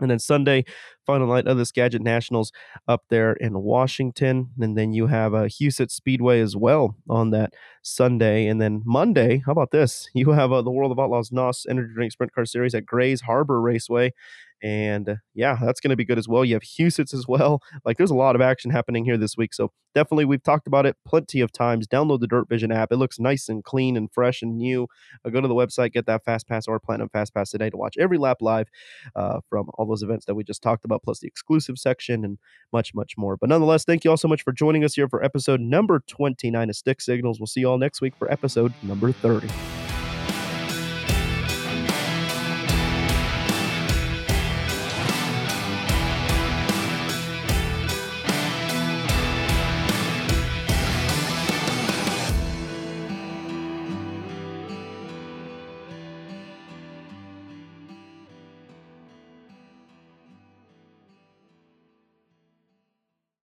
[0.00, 0.64] And then Sunday,
[1.06, 2.52] final night of the Skagit Nationals
[2.88, 4.50] up there in Washington.
[4.60, 8.46] And then you have a uh, Huset Speedway as well on that Sunday.
[8.46, 10.08] And then Monday, how about this?
[10.14, 13.20] You have uh, the World of Outlaws NOS Energy Drink Sprint Car Series at Grays
[13.20, 14.12] Harbor Raceway.
[14.64, 16.42] And uh, yeah, that's going to be good as well.
[16.42, 17.60] You have Huset's as well.
[17.84, 19.52] Like there's a lot of action happening here this week.
[19.52, 21.86] So definitely, we've talked about it plenty of times.
[21.86, 22.92] Download the Dirt Vision app.
[22.92, 24.86] It looks nice and clean and fresh and new.
[25.24, 27.76] Uh, go to the website, get that Fast Pass or Platinum Fast Pass today to
[27.76, 28.68] watch every lap live
[29.16, 32.38] uh, from all those events that we just talked about, plus the exclusive section and
[32.72, 33.36] much, much more.
[33.36, 36.70] But nonetheless, thank you all so much for joining us here for episode number 29
[36.70, 37.38] of Stick Signals.
[37.38, 39.83] We'll see you all next week for episode number 30.